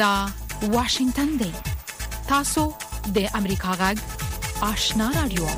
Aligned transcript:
دا 0.00 0.26
واشنگتن 0.62 1.24
دی 1.36 1.52
تاسو 2.28 2.62
د 3.16 3.26
امریکا 3.34 3.72
غږ 3.80 3.98
آشنا 4.66 5.08
رادیو 5.16 5.48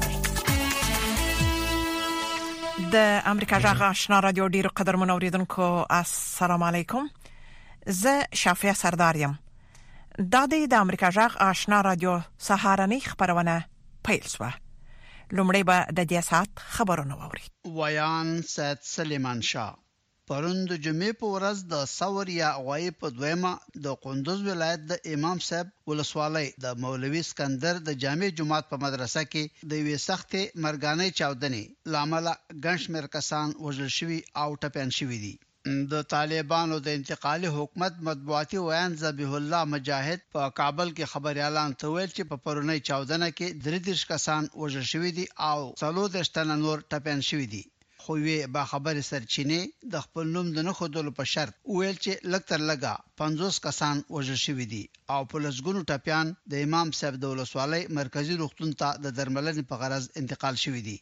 د 2.95 3.21
امریکا 3.25 3.61
غږ 3.61 3.81
آشنا 3.89 4.21
رادیو 4.27 4.49
ډیرو 4.55 4.71
قدر 4.81 4.97
منوریدونکو 5.03 5.69
السلام 5.99 6.63
علیکم 6.71 7.07
زه 8.01 8.27
شافیا 8.43 8.73
سردار 8.83 9.17
یم 9.23 9.39
دا 10.33 10.43
د 10.55 10.73
امریکا 10.81 11.11
غږ 11.19 11.37
آشنا 11.51 11.81
رادیو 11.91 12.17
سهارنی 12.49 13.01
خبرونه 13.05 13.57
پیل 14.09 14.29
شوه 14.33 14.51
لومړی 15.35 15.63
به 15.71 15.87
د 15.97 16.03
دې 16.07 16.21
سات 16.33 16.49
خبرونه 16.79 17.15
ووري 17.23 17.49
ویان 17.83 18.35
سید 18.55 18.79
سلیمان 18.91 19.41
شاه 19.53 19.82
پرون 20.37 20.59
د 20.69 20.75
جمعې 20.85 21.13
په 21.21 21.29
ورځ 21.35 21.59
د 21.73 21.81
ثور 21.97 22.27
یا 22.43 22.51
غوي 22.67 22.91
په 23.01 23.07
دویمه 23.17 23.51
د 23.85 23.87
قندوز 24.05 24.41
ولایت 24.51 24.83
د 24.85 24.93
امام 25.15 25.41
صاحب 25.47 25.73
ولسوالۍ 25.91 26.47
د 26.65 26.79
مولوي 26.85 27.21
اسکندر 27.25 27.81
د 27.89 27.95
جامع 28.05 28.31
جماعت 28.39 28.67
په 28.71 28.77
مدرسه 28.85 29.23
کې 29.33 29.45
د 29.71 29.71
یوې 29.81 29.99
سختې 30.09 30.43
مرګانې 30.67 31.09
چاودنې 31.19 31.61
لامل 31.97 32.29
ګنش 32.67 32.83
مرکسان 32.97 33.49
وژل 33.67 33.91
شوي 33.99 34.21
او 34.43 34.49
ټپيان 34.63 34.91
شوي 34.99 35.19
دي 35.25 35.35
د 35.93 36.09
طالبانو 36.15 36.77
د 36.87 36.97
انتقالي 37.01 37.51
حکومت 37.59 38.01
مطبوعاتي 38.09 38.59
ویان 38.65 38.99
ذبیح 39.05 39.37
الله 39.41 39.71
مجاهد 39.75 40.25
په 40.37 40.49
کابل 40.63 40.89
کې 40.97 41.11
خبر 41.15 41.43
اعلان 41.45 41.77
ته 41.81 41.93
ویل 41.97 42.11
چې 42.17 42.29
په 42.33 42.43
پرونی 42.47 42.79
14 42.93 43.31
کې 43.39 43.61
درې 43.65 43.87
دیش 43.91 44.09
کسان 44.15 44.51
وژل 44.65 44.89
شوي 44.95 45.13
دي 45.21 45.27
او 45.51 45.61
څلور 45.83 46.09
دیش 46.17 46.35
تن 46.39 46.57
نور 46.65 46.87
ټپيان 46.93 47.21
شوي 47.31 47.49
دي 47.57 47.65
خو 48.05 48.15
وی 48.27 48.41
با 48.55 48.63
خبر 48.71 48.95
سرچینه 49.11 49.59
د 49.93 49.95
خپل 50.05 50.25
نوم 50.35 50.47
د 50.55 50.59
نه 50.69 50.73
خدلو 50.79 51.11
په 51.19 51.25
شرط 51.33 51.55
ویل 51.75 51.97
چې 52.05 52.13
لکتر 52.33 52.61
لگا 52.71 52.95
50 53.23 53.61
کسان 53.67 53.97
وژل 54.17 54.39
شوی 54.47 54.67
دي 54.73 54.83
او 55.13 55.21
په 55.31 55.37
لسګونو 55.45 55.87
ټاپیان 55.91 56.27
د 56.51 56.53
امام 56.67 56.89
صاحب 57.01 57.15
د 57.21 57.25
ولسوالۍ 57.33 57.83
مرکزی 58.01 58.35
روغتون 58.43 58.71
ته 58.81 58.89
د 59.05 59.07
درملنې 59.19 59.65
په 59.71 59.75
غرض 59.83 60.05
انتقال 60.23 60.55
شوی 60.65 60.83
دي 60.89 60.97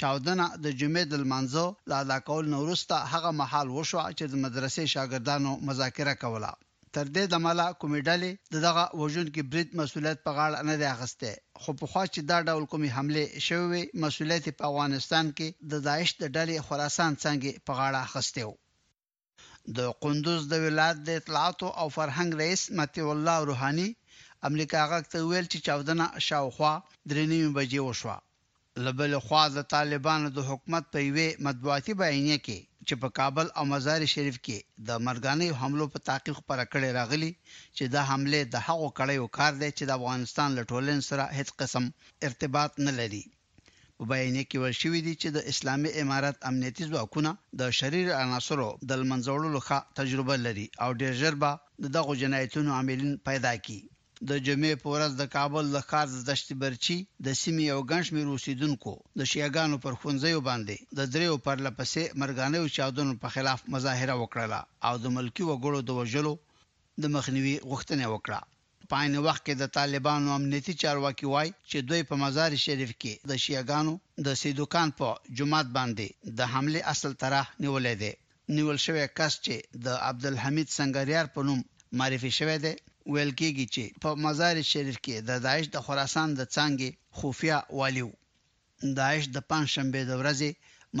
چاودنه 0.00 0.44
د 0.64 0.66
جمعې 0.80 1.04
د 1.08 1.14
منځو 1.32 1.64
لا 1.90 1.98
دا 2.10 2.18
کول 2.28 2.44
نورسته 2.56 2.96
هغه 3.12 3.30
محل 3.40 3.66
وشو 3.76 4.00
چې 4.18 4.24
د 4.28 4.34
مدرسې 4.44 4.82
شاګردانو 4.94 5.52
مذاکره 5.68 6.14
کوله 6.22 6.52
تر 6.96 7.06
دې 7.16 7.22
د 7.30 7.34
مالا 7.44 7.64
کومې 7.80 8.00
ډلې 8.08 8.28
د 8.52 8.54
دغه 8.66 8.84
وژن 9.00 9.26
کې 9.34 9.42
برید 9.54 9.70
مسولیت 9.80 10.18
په 10.26 10.30
غاړه 10.36 10.58
نه 10.68 10.74
دی 10.80 10.86
اخیسته 10.94 11.30
خو 11.62 11.70
په 11.80 11.84
خوا 11.90 12.04
چې 12.14 12.20
دا 12.30 12.38
ډول 12.48 12.64
کومې 12.72 12.90
حمله 12.96 13.22
شوې 13.48 13.82
مسولیت 14.04 14.44
په 14.58 14.64
افغانستان 14.70 15.26
کې 15.36 15.48
د 15.70 15.72
داعش 15.86 16.10
د 16.22 16.24
ډلې 16.36 16.56
خراسان 16.66 17.12
څنګه 17.24 17.50
په 17.66 17.72
غاړه 17.78 17.98
اخیسته 18.08 18.44
د 19.76 19.78
قندوز 20.02 20.40
د 20.52 20.54
ولایت 20.66 20.98
د 21.02 21.08
اطلاعات 21.20 21.58
او 21.80 21.86
فرهنګ 21.98 22.30
رئیس 22.42 22.62
متي 22.78 23.02
الله 23.14 23.36
روحاني 23.50 23.88
امریکا 24.48 24.80
غاک 24.90 25.04
ته 25.12 25.18
ویل 25.30 25.46
چې 25.52 25.58
14 25.80 26.28
شاوخوا 26.28 26.72
درې 27.10 27.24
نیمه 27.32 27.50
بجې 27.58 27.80
وشوه 27.86 28.16
لبل 28.86 29.12
خوا 29.26 29.42
د 29.56 29.58
طالبانو 29.74 30.28
د 30.36 30.38
حکومت 30.50 30.84
په 30.92 30.98
یوه 31.08 31.26
مطبوعاتي 31.46 31.92
بیانیه 32.02 32.38
کې 32.46 32.58
چې 32.90 32.94
په 33.02 33.08
کابل 33.18 33.46
او 33.58 33.62
مزار 33.72 34.02
شریف 34.14 34.36
کې 34.46 34.58
د 34.88 34.90
مرګانه 35.06 35.46
حملو 35.60 35.86
په 35.94 35.98
تعقیق 36.08 36.36
پر 36.50 36.58
کړه 36.72 36.88
راغلی 36.98 37.30
چې 37.76 37.84
دا 37.94 38.02
حمله 38.10 38.40
د 38.44 38.56
هغو 38.66 38.88
کړیو 38.98 39.24
کار 39.38 39.52
دی 39.62 39.70
چې 39.76 39.82
د 39.86 39.90
افغانستان 39.98 40.48
لټولن 40.58 40.98
سره 41.08 41.24
هیڅ 41.38 41.48
قسم 41.60 41.84
ارتباط 42.28 42.72
نه 42.86 42.92
لري 43.00 43.24
په 43.98 44.02
بیان 44.10 44.36
کې 44.48 44.56
ویل 44.60 44.76
شوی 44.82 45.00
دی 45.06 45.14
چې 45.22 45.28
د 45.36 45.38
اسلامي 45.52 45.90
امارات 46.02 46.36
امنیتي 46.50 46.84
ځواکونه 46.90 47.30
د 47.60 47.62
شریر 47.78 48.06
عناصرو 48.22 48.70
د 48.88 48.90
منځوړلو 49.10 49.60
ښه 49.68 49.78
تجربه 49.98 50.34
لري 50.46 50.66
او 50.84 50.90
ډیر 51.00 51.12
ژر 51.20 51.34
به 51.42 51.52
دغه 51.96 52.12
جنایتونو 52.22 52.70
عاملین 52.78 53.12
پیدا 53.28 53.52
کړي 53.64 53.80
د 54.30 54.32
جمعې 54.46 54.74
په 54.82 54.88
ورځ 54.94 55.12
د 55.16 55.24
کابل 55.36 55.64
د 55.72 55.78
خارز 55.88 56.12
دشت 56.28 56.48
برچی 56.60 56.96
د 57.26 57.28
سیمې 57.42 57.66
او 57.74 57.80
ګنشمیر 57.90 58.26
اوسیدونکو 58.30 58.92
د 59.18 59.20
شیګانو 59.32 59.76
پر 59.84 59.92
خونځیو 60.00 60.40
باندې 60.48 60.76
د 60.98 61.00
دریو 61.14 61.36
پر 61.46 61.56
لپسې 61.66 62.04
مرګانه 62.22 62.56
او 62.62 62.68
چاودنو 62.76 63.14
په 63.22 63.28
خلاف 63.34 63.60
مظاهره 63.74 64.14
وکړه 64.20 64.60
او 64.88 64.94
د 65.02 65.06
ملکی 65.16 65.44
وګړو 65.48 65.80
د 65.84 65.90
وژلو 65.98 66.34
د 67.02 67.04
مخنیوي 67.16 67.56
غوښتنه 67.70 68.04
وکړه 68.14 68.40
په 68.88 68.94
عین 69.02 69.14
وخت 69.26 69.42
کې 69.46 69.54
د 69.60 69.64
طالبانو 69.78 70.32
امنیتي 70.38 70.74
چارواکي 70.82 71.26
وای 71.34 71.48
چې 71.70 71.78
دوی 71.88 72.02
په 72.10 72.14
مزار 72.22 72.52
شریف 72.64 72.90
کې 73.02 73.12
د 73.30 73.32
شیګانو 73.44 73.94
د 74.26 74.28
سیدوکان 74.42 74.88
په 74.98 75.06
جمعات 75.38 75.68
باندې 75.78 76.08
د 76.38 76.40
حمله 76.54 76.80
اصل 76.92 77.12
طرح 77.24 77.44
نیولې 77.62 77.94
ده 78.02 78.12
نیول 78.56 78.78
شوی 78.86 79.06
کس 79.18 79.32
چې 79.44 79.56
د 79.86 79.86
عبدالحمید 80.10 80.68
سنگریار 80.78 81.26
په 81.36 81.40
نوم 81.50 81.60
معرفي 82.02 82.30
شوی 82.38 82.56
دی 82.66 82.74
ویل 83.14 83.32
کېږي 83.40 83.64
چې 83.74 83.84
په 84.02 84.10
مزار 84.24 84.56
شریف 84.72 84.96
کې 85.04 85.16
د 85.28 85.30
داعش 85.46 85.66
د 85.74 85.78
خراسان 85.86 86.28
د 86.34 86.40
څنګه 86.56 86.88
خفیا 87.18 87.58
والیو 87.80 88.10
داعش 88.98 89.24
د 89.36 89.38
پنځشنبه 89.50 90.00
د 90.06 90.12
ورځې 90.20 90.50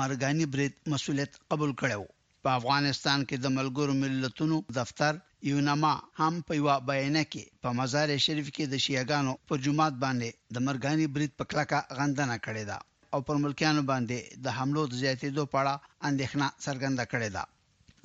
مرګانی 0.00 0.46
برید 0.54 0.74
مسولیت 0.92 1.32
قبول 1.50 1.72
کړو 1.80 2.02
په 2.42 2.48
افغانستان 2.58 3.18
کې 3.28 3.36
د 3.44 3.46
ملګرو 3.58 3.92
ملتونو 4.02 4.56
دفتر 4.78 5.12
یونما 5.50 5.94
هم 6.20 6.34
په 6.46 6.52
یو 6.60 6.68
بیان 6.90 7.16
کې 7.32 7.44
په 7.62 7.68
مزار 7.78 8.08
شریف 8.26 8.48
کې 8.56 8.64
د 8.68 8.74
شیعاګانو 8.84 9.32
په 9.48 9.52
جمعات 9.64 9.94
باندې 10.04 10.28
د 10.54 10.56
مرګانی 10.66 11.06
برید 11.14 11.32
په 11.38 11.44
کلکه 11.50 11.78
غندنه 11.98 12.36
کړې 12.44 12.64
ده 12.70 12.78
او 13.12 13.18
پر 13.26 13.34
ملکیانو 13.44 13.82
باندې 13.90 14.18
د 14.44 14.46
حملو 14.58 14.82
د 14.88 14.94
زیاتېدو 15.02 15.42
په 15.52 15.56
اړه 15.62 15.74
اندېښنه 16.08 16.46
څرګنده 16.66 17.04
کړې 17.12 17.30
ده 17.36 17.44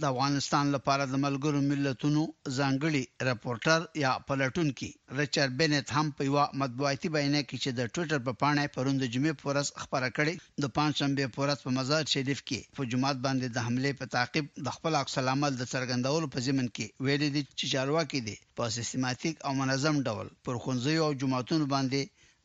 د 0.02 0.06
افغانستان 0.14 0.66
لپاره 0.76 1.04
د 1.10 1.16
ملګرو 1.26 1.60
ملتونو 1.72 2.22
ځانګړي 2.58 3.02
راپورټر 3.28 3.80
یا 4.04 4.12
پلټونکي 4.30 4.88
رچر 5.20 5.50
بنت 5.60 5.88
هم 5.98 6.08
په 6.18 6.22
یو 6.30 6.46
مطبوعاتي 6.62 7.10
بیانیه 7.16 7.44
کې 7.50 7.58
چې 7.64 7.70
د 7.80 7.82
ټوئیټر 7.98 8.20
په 8.30 8.34
پاڼه 8.44 8.72
پروند 8.78 9.02
جمعې 9.16 9.34
پورس 9.42 9.68
خبره 9.84 10.10
کړې 10.18 10.34
د 10.64 10.66
پنځشنبه 10.78 11.30
پورس 11.36 11.60
په 11.66 11.74
مزار 11.78 12.06
شریف 12.16 12.42
کې 12.50 12.60
په 12.80 12.90
جمعات 12.94 13.18
باندې 13.28 13.48
د 13.54 13.68
حمله 13.68 13.94
په 14.02 14.06
تعقیب 14.16 14.46
د 14.66 14.68
خپل 14.78 14.94
عکس 15.02 15.16
العمل 15.24 15.52
د 15.58 15.64
څرګندولو 15.74 16.32
په 16.36 16.44
ضمن 16.48 16.68
کې 16.76 16.92
ویل 17.06 17.24
دي 17.38 17.44
چې 17.60 17.72
چارواکي 17.76 18.22
دي 18.30 18.38
په 18.58 18.74
سیستماتیک 18.78 19.36
او 19.48 19.52
منظم 19.62 20.04
ډول 20.10 20.28
پر 20.46 20.56
خونځي 20.64 20.96
او 21.06 21.10
جمعاتونو 21.24 21.66
باندې 21.76 22.02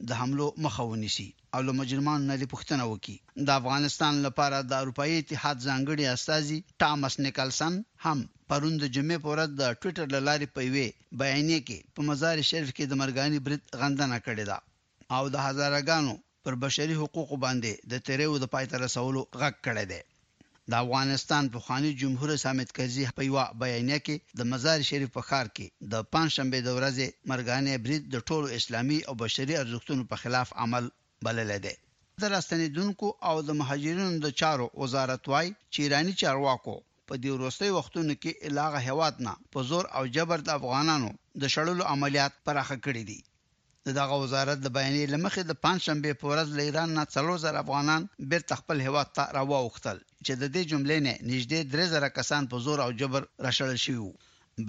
د 0.08 0.10
حملو 0.20 0.46
مخه 0.64 0.82
ونیسي 0.90 1.28
او 1.54 1.60
له 1.66 1.72
مجرمانو 1.80 2.28
نه 2.30 2.34
پوښتنه 2.52 2.84
وکړي 2.92 3.16
د 3.46 3.48
افغانستان 3.60 4.14
لپاره 4.26 4.58
د 4.60 4.72
اروپאי 4.82 5.10
اتحاد 5.18 5.64
ځانګړي 5.68 6.04
استاذي 6.14 6.58
ټامس 6.80 7.14
نیکلسن 7.26 7.74
هم 8.04 8.18
پروند 8.50 8.80
جمعې 8.94 9.18
په 9.22 9.28
ورځ 9.32 9.50
د 9.54 9.62
ټوئیټر 9.80 10.06
لارې 10.28 10.46
په 10.54 10.62
وی 10.74 10.88
بیانیه 11.20 11.60
کې 11.66 11.78
په 11.94 12.00
مزار 12.08 12.36
شریف 12.50 12.70
کې 12.76 12.84
د 12.88 12.92
مرګانی 13.02 13.38
برت 13.46 13.62
غندنه 13.80 14.18
کړې 14.26 14.44
ده 14.50 14.58
او 15.16 15.24
د 15.34 15.36
هزارګانو 15.46 16.14
پر 16.44 16.54
بشري 16.62 16.94
حقوقو 17.02 17.36
باندې 17.44 17.72
د 17.90 17.92
تیرو 18.06 18.34
د 18.40 18.44
پایتره 18.54 18.88
سوالو 18.94 19.22
غږ 19.40 19.54
کړی 19.66 19.84
دی 19.92 20.00
د 20.72 20.74
افغانستان 20.84 21.44
په 21.54 21.60
خاني 21.64 21.90
جمهور 21.98 22.30
سمیت 22.42 22.70
کرزي 22.76 23.02
په 23.18 23.24
یو 23.26 23.42
بیانیه 23.62 23.98
کې 24.06 24.38
د 24.38 24.48
مزار 24.52 24.80
شریف 24.88 25.10
په 25.16 25.22
خار 25.28 25.50
کې 25.58 25.66
د 25.92 26.06
پنځشنبه 26.14 26.62
د 26.68 26.72
ورځې 26.78 27.30
مرګانه 27.32 27.76
برید 27.84 28.08
د 28.14 28.24
ټولو 28.30 28.46
اسلامي 28.58 28.96
او 29.08 29.12
بشري 29.20 29.54
ارزښتونو 29.58 30.06
په 30.12 30.20
خلاف 30.22 30.50
عمل 30.64 30.88
بلل 31.28 31.52
دی 31.66 31.74
د 32.24 32.32
راستنیدونکو 32.34 33.10
او 33.30 33.34
د 33.50 33.58
مهاجرینو 33.60 34.18
د 34.24 34.34
چارو 34.40 34.66
وزارت 34.84 35.30
وايي 35.34 35.52
چې 35.74 35.86
ایرانی 35.86 36.14
چارواکو 36.22 36.74
په 37.10 37.20
دې 37.22 37.30
وروستي 37.36 37.70
وختونو 37.78 38.18
کې 38.22 38.50
علاقه 38.50 38.80
هواد 38.88 39.24
نه 39.28 39.34
په 39.56 39.66
زور 39.70 39.90
او 40.00 40.02
جبر 40.18 40.44
د 40.48 40.56
افغانانو 40.60 41.12
د 41.44 41.54
شړلو 41.56 41.88
عملیات 41.94 42.42
پراخه 42.48 42.78
کړې 42.84 43.04
دي 43.12 43.94
دغه 44.00 44.16
وزارت 44.24 44.58
د 44.66 44.74
بیانیې 44.78 45.14
لمخې 45.14 45.42
د 45.50 45.60
پنځشنبه 45.64 46.20
په 46.20 46.32
ورځ 46.34 46.48
له 46.56 46.62
ایران 46.68 46.98
نه 47.00 47.06
3000 47.18 47.62
افغانان 47.64 48.08
بیرته 48.34 48.60
خپل 48.62 48.84
هواد 48.88 49.14
ته 49.20 49.34
راووختل 49.38 50.00
چې 50.26 50.34
د 50.42 50.44
دې 50.54 50.62
جملې 50.70 50.94
نه 51.06 51.10
نږدې 51.30 51.58
3000 51.72 52.06
کسان 52.18 52.42
په 52.52 52.56
زور 52.64 52.78
او 52.84 52.90
جبر 53.00 53.22
راشل 53.46 53.68
شوی 53.82 53.98
وو 54.02 54.18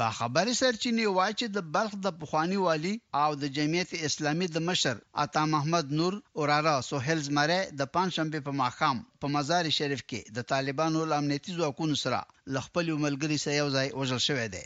با 0.02 0.08
خبري 0.18 0.54
سرچینه 0.62 1.04
وای 1.16 1.34
چې 1.40 1.48
د 1.56 1.58
بلخ 1.78 1.92
د 2.06 2.08
پخوانی 2.24 2.60
والی 2.66 2.92
او 3.24 3.30
د 3.42 3.44
جمعیت 3.56 3.92
اسلامي 4.10 4.48
د 4.52 4.58
مشر 4.70 4.96
عطا 5.24 5.44
محمد 5.54 5.88
نور 6.02 6.14
اورارا 6.42 6.74
سهيل 6.90 7.20
زمره 7.30 7.58
د 7.80 7.82
پنځشنبه 7.96 8.40
په 8.50 8.54
مخام 8.60 8.98
په 9.24 9.28
مزار 9.38 9.70
شریف 9.80 10.02
کې 10.12 10.22
د 10.38 10.48
طالبانو 10.54 11.06
امنیتي 11.20 11.52
ځواکونو 11.60 11.96
سره 12.04 12.20
لخپل 12.60 12.94
ملګری 13.06 13.40
سره 13.46 13.58
یو 13.62 13.70
ځای 13.78 13.88
وژل 14.02 14.22
شوی 14.28 14.48
دی 14.58 14.64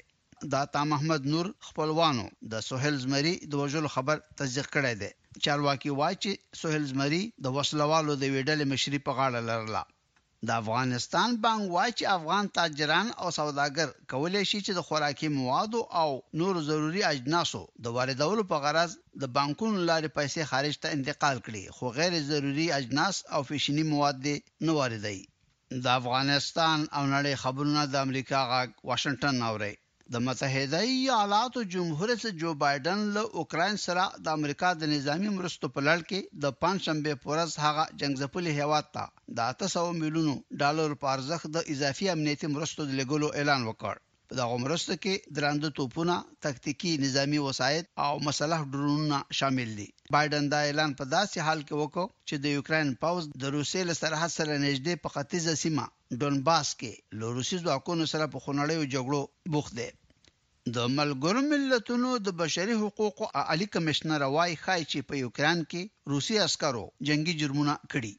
دا 0.56 0.60
عطا 0.68 0.84
محمد 0.94 1.24
نور 1.36 1.54
خپلوانو 1.70 2.26
د 2.56 2.68
سهيل 2.70 3.00
زمري 3.06 3.36
د 3.50 3.54
وژلو 3.64 3.94
خبر 3.98 4.26
تصدیق 4.44 4.68
کړی 4.76 4.94
دی 5.02 5.42
چارواکي 5.48 5.96
وای 6.02 6.16
چې 6.24 6.62
سهيل 6.64 6.86
زمري 6.94 7.24
د 7.48 7.58
وسلوالو 7.60 8.20
د 8.22 8.24
ویډل 8.38 8.70
مشري 8.76 9.00
په 9.08 9.12
غاړه 9.18 9.50
لرله 9.52 9.84
د 10.48 10.50
افغانستان 10.62 11.30
بانک 11.44 11.62
وايي 11.74 11.92
چې 11.98 12.08
افغان 12.18 12.46
تاجران 12.58 13.08
او 13.22 13.28
سوداګر 13.40 13.88
کولای 14.14 14.44
شي 14.52 14.60
چې 14.68 14.72
د 14.74 14.80
خوراکي 14.88 15.30
موادو 15.40 15.82
او 16.02 16.08
نور 16.42 16.54
ضروري 16.70 17.02
اجناسو 17.14 17.62
د 17.84 17.86
واردولو 17.98 18.44
په 18.54 18.58
غرض 18.64 18.92
د 19.22 19.24
بانکونو 19.38 19.78
لارې 19.90 20.16
پیسې 20.18 20.42
خارج 20.52 20.74
ته 20.84 20.88
انتقال 20.98 21.38
کړي 21.46 21.64
خو 21.76 21.86
غیر 21.98 22.14
ضروري 22.32 22.68
اجناس 22.80 23.16
او 23.34 23.40
فیشنی 23.50 23.84
مواد 23.94 24.20
نه 24.66 24.72
واردي 24.80 25.20
د 25.84 25.86
افغانستان 26.00 26.78
او 26.98 27.04
نړۍ 27.16 27.34
خبرونه 27.44 27.82
د 27.88 27.96
امریکا 28.06 28.40
غاک 28.52 28.70
واشنگټن 28.90 29.36
اوري 29.50 29.74
د 30.14 30.20
متحده 30.24 30.80
ایالاتو 30.94 31.62
جمهور 31.74 32.10
رئیس 32.12 32.24
جو 32.40 32.50
بایدن 32.62 33.04
له 33.18 33.22
اوکرين 33.42 33.78
سره 33.84 34.08
د 34.24 34.40
امریکا 34.40 34.72
د 34.80 34.90
نظامی 34.94 35.30
مرستو 35.36 35.68
په 35.76 35.84
لړ 35.88 36.02
کې 36.10 36.42
د 36.46 36.58
پنځمبه 36.64 37.22
پورز 37.26 37.54
هغه 37.66 37.86
جنگ 38.02 38.20
ځپلې 38.24 38.58
هیواد 38.58 38.90
ته 38.98 39.04
د 39.38 39.52
800 39.54 39.86
میلیونو 40.02 40.34
ډالر 40.64 40.96
په 41.04 41.14
ارزښت 41.18 41.54
د 41.58 41.70
اضافي 41.76 42.10
امنیتي 42.16 42.48
مرستو 42.56 42.88
د 42.90 43.00
لګولو 43.02 43.30
اعلان 43.44 43.64
وکړ 43.68 44.02
په 44.34 44.40
دغه 44.42 44.58
مرسته 44.66 44.98
کې 45.04 45.32
درانده 45.38 45.70
توپونه 45.78 46.20
تکتیکی 46.48 46.92
نظامی 47.06 47.40
وسایت 47.46 47.90
او 48.08 48.12
مسلح 48.28 48.68
ډرونونه 48.76 49.22
شامل 49.42 49.74
دي 49.80 49.88
بایدن 50.18 50.52
دا 50.56 50.62
اعلان 50.68 50.98
په 51.00 51.10
داسې 51.16 51.48
حال 51.48 51.64
کې 51.64 51.80
وکړ 51.84 52.28
چې 52.28 52.44
د 52.46 52.56
یوکرين 52.58 52.94
پاوز 53.06 53.32
د 53.46 53.56
روسي 53.58 53.88
له 53.90 53.98
سرحد 54.04 54.36
سره 54.38 54.60
نږدې 54.68 55.04
په 55.08 55.16
قطیزه 55.18 55.56
سیمه 55.64 55.90
ډونباس 56.22 56.76
کې 56.84 57.18
له 57.20 57.34
روسي 57.40 57.62
ځواکونو 57.66 58.10
سره 58.16 58.32
په 58.38 58.46
خونړیو 58.46 58.92
جګړو 58.94 59.52
بوخت 59.58 59.76
دی 59.82 59.90
د 60.78 60.80
ملګرو 60.98 61.40
ملتونو 61.52 62.10
د 62.26 62.30
بشري 62.42 62.76
حقوقو 62.82 63.26
اعلی 63.42 63.66
کمشنر 63.76 64.22
وايي 64.36 64.56
خای 64.64 64.82
چې 64.92 65.00
په 65.10 65.16
یوکران 65.24 65.60
کې 65.72 65.82
روسي 66.12 66.36
عسکرو 66.48 66.84
جنگي 67.08 67.34
جرمونه 67.42 67.74
کړي 67.94 68.14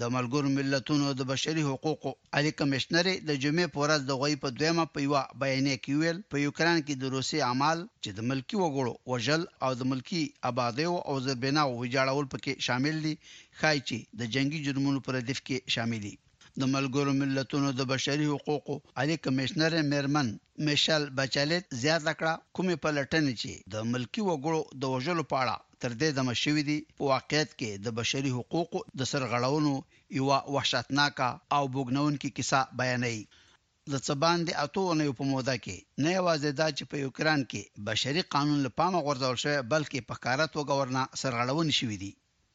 د 0.00 0.02
ملګرو 0.16 0.48
ملتونو 0.58 1.06
د 1.20 1.22
بشري 1.32 1.62
حقوقو 1.70 2.10
اعلی 2.34 2.52
کمشنر 2.60 3.06
د 3.28 3.30
جمعې 3.44 3.66
په 3.72 3.78
ورځ 3.84 4.00
د 4.04 4.12
غوي 4.20 4.36
په 4.42 4.48
دویمه 4.58 4.84
پیوا 4.96 5.22
بیانې 5.42 5.76
کې 5.84 5.92
ویل 6.00 6.18
په 6.32 6.36
یوکران 6.46 6.78
کې 6.86 6.94
د 6.96 7.04
روسي 7.16 7.38
اعمال 7.48 7.78
چې 8.02 8.10
د 8.16 8.20
ملکی 8.30 8.56
وګړو 8.58 8.92
وژل 9.12 9.42
او 9.64 9.70
د 9.78 9.82
ملکی 9.92 10.22
آبادیو 10.50 10.94
او 11.08 11.14
زربناو 11.26 11.76
ویجاړول 11.80 12.26
پکې 12.32 12.52
شامل 12.66 12.96
دي 13.06 13.14
خای 13.60 13.78
چې 13.88 13.98
د 14.18 14.20
جنگي 14.34 14.60
جرمونو 14.66 14.98
پر 15.06 15.14
هدف 15.20 15.38
کې 15.48 15.58
شامل 15.74 16.00
دي 16.08 16.14
د 16.62 16.64
ملګرو 16.74 17.12
ملتونو 17.20 17.68
د 17.78 17.82
بشري 17.92 18.26
حقوقو 18.32 18.74
علي 19.00 19.16
کمشنر 19.24 19.72
میرمن 19.90 20.28
میشل 20.68 21.02
بچلت 21.18 21.64
زیاته 21.82 22.12
کړه 22.18 22.34
کومه 22.58 22.76
پلټنه 22.84 23.32
چې 23.40 23.52
د 23.72 23.74
ملکی 23.96 24.22
وګړو 24.28 24.60
د 24.80 24.82
وژلو 24.94 25.24
پاړه 25.32 25.56
تر 25.82 25.92
دې 26.02 26.10
دمه 26.18 26.34
شوې 26.44 26.62
دي 26.68 26.78
په 26.96 27.02
واقعیت 27.12 27.50
کې 27.58 27.70
د 27.84 27.86
بشري 27.98 28.30
حقوقو 28.38 28.80
د 28.98 29.00
سرغړونو 29.12 29.74
یو 30.20 30.26
وحشتناک 30.56 31.18
او 31.56 31.62
بوګنونکې 31.74 32.30
کیسه 32.38 32.60
بیانوي 32.80 33.20
د 33.92 33.94
څبان 34.08 34.38
د 34.44 34.50
اتو 34.64 34.84
نه 35.00 35.04
په 35.18 35.24
موده 35.32 35.56
کې 35.64 35.76
نه 36.04 36.10
یوازې 36.18 36.50
دا 36.60 36.68
چې 36.76 36.82
په 36.90 36.96
یوکران 37.06 37.40
کې 37.50 37.62
بشري 37.90 38.22
قانون 38.36 38.58
لپاره 38.68 39.04
غورځول 39.06 39.36
شوی 39.44 39.62
بلکې 39.74 40.06
په 40.08 40.14
کارت 40.28 40.52
وګورنه 40.58 41.02
سرغړونه 41.22 41.72
شوې 41.80 41.98
دي 42.04 42.14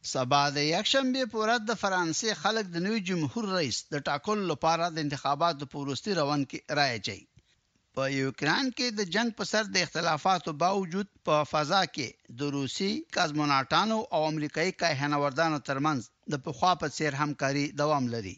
سبا 0.09 0.37
د 0.57 0.59
یکشنبه 0.75 1.23
په 1.31 1.37
ورځ 1.43 1.59
د 1.65 1.71
فرانسې 1.83 2.29
خلک 2.41 2.65
د 2.69 2.77
نوي 2.85 3.01
جمهور 3.09 3.45
رئیس 3.57 3.77
د 3.93 3.95
ټاکلو 4.07 4.43
لپاره 4.51 4.85
د 4.91 4.97
انتخاباتو 5.05 5.67
په 5.71 5.77
وروستي 5.83 6.11
روان 6.19 6.41
کې 6.51 6.59
رائے 6.79 6.97
چي 7.07 7.17
په 7.95 8.03
یوکران 8.21 8.65
کې 8.77 8.87
د 8.99 9.01
جنگ 9.15 9.29
په 9.39 9.43
سر 9.51 9.63
د 9.69 9.77
اختلافاتو 9.85 10.51
باوجود 10.63 11.07
په 11.27 11.35
فضا 11.53 11.81
کې 11.95 12.07
د 12.39 12.41
روسي 12.57 12.91
کازموناټانو 13.15 13.97
او 14.15 14.21
امریکایي 14.31 14.73
کاهنوردانو 14.81 15.57
ترمنځ 15.67 15.99
د 16.31 16.35
پخوا 16.45 16.73
په 16.81 16.87
څیر 16.97 17.11
همکاري 17.21 17.65
دوام 17.81 18.03
لري 18.13 18.35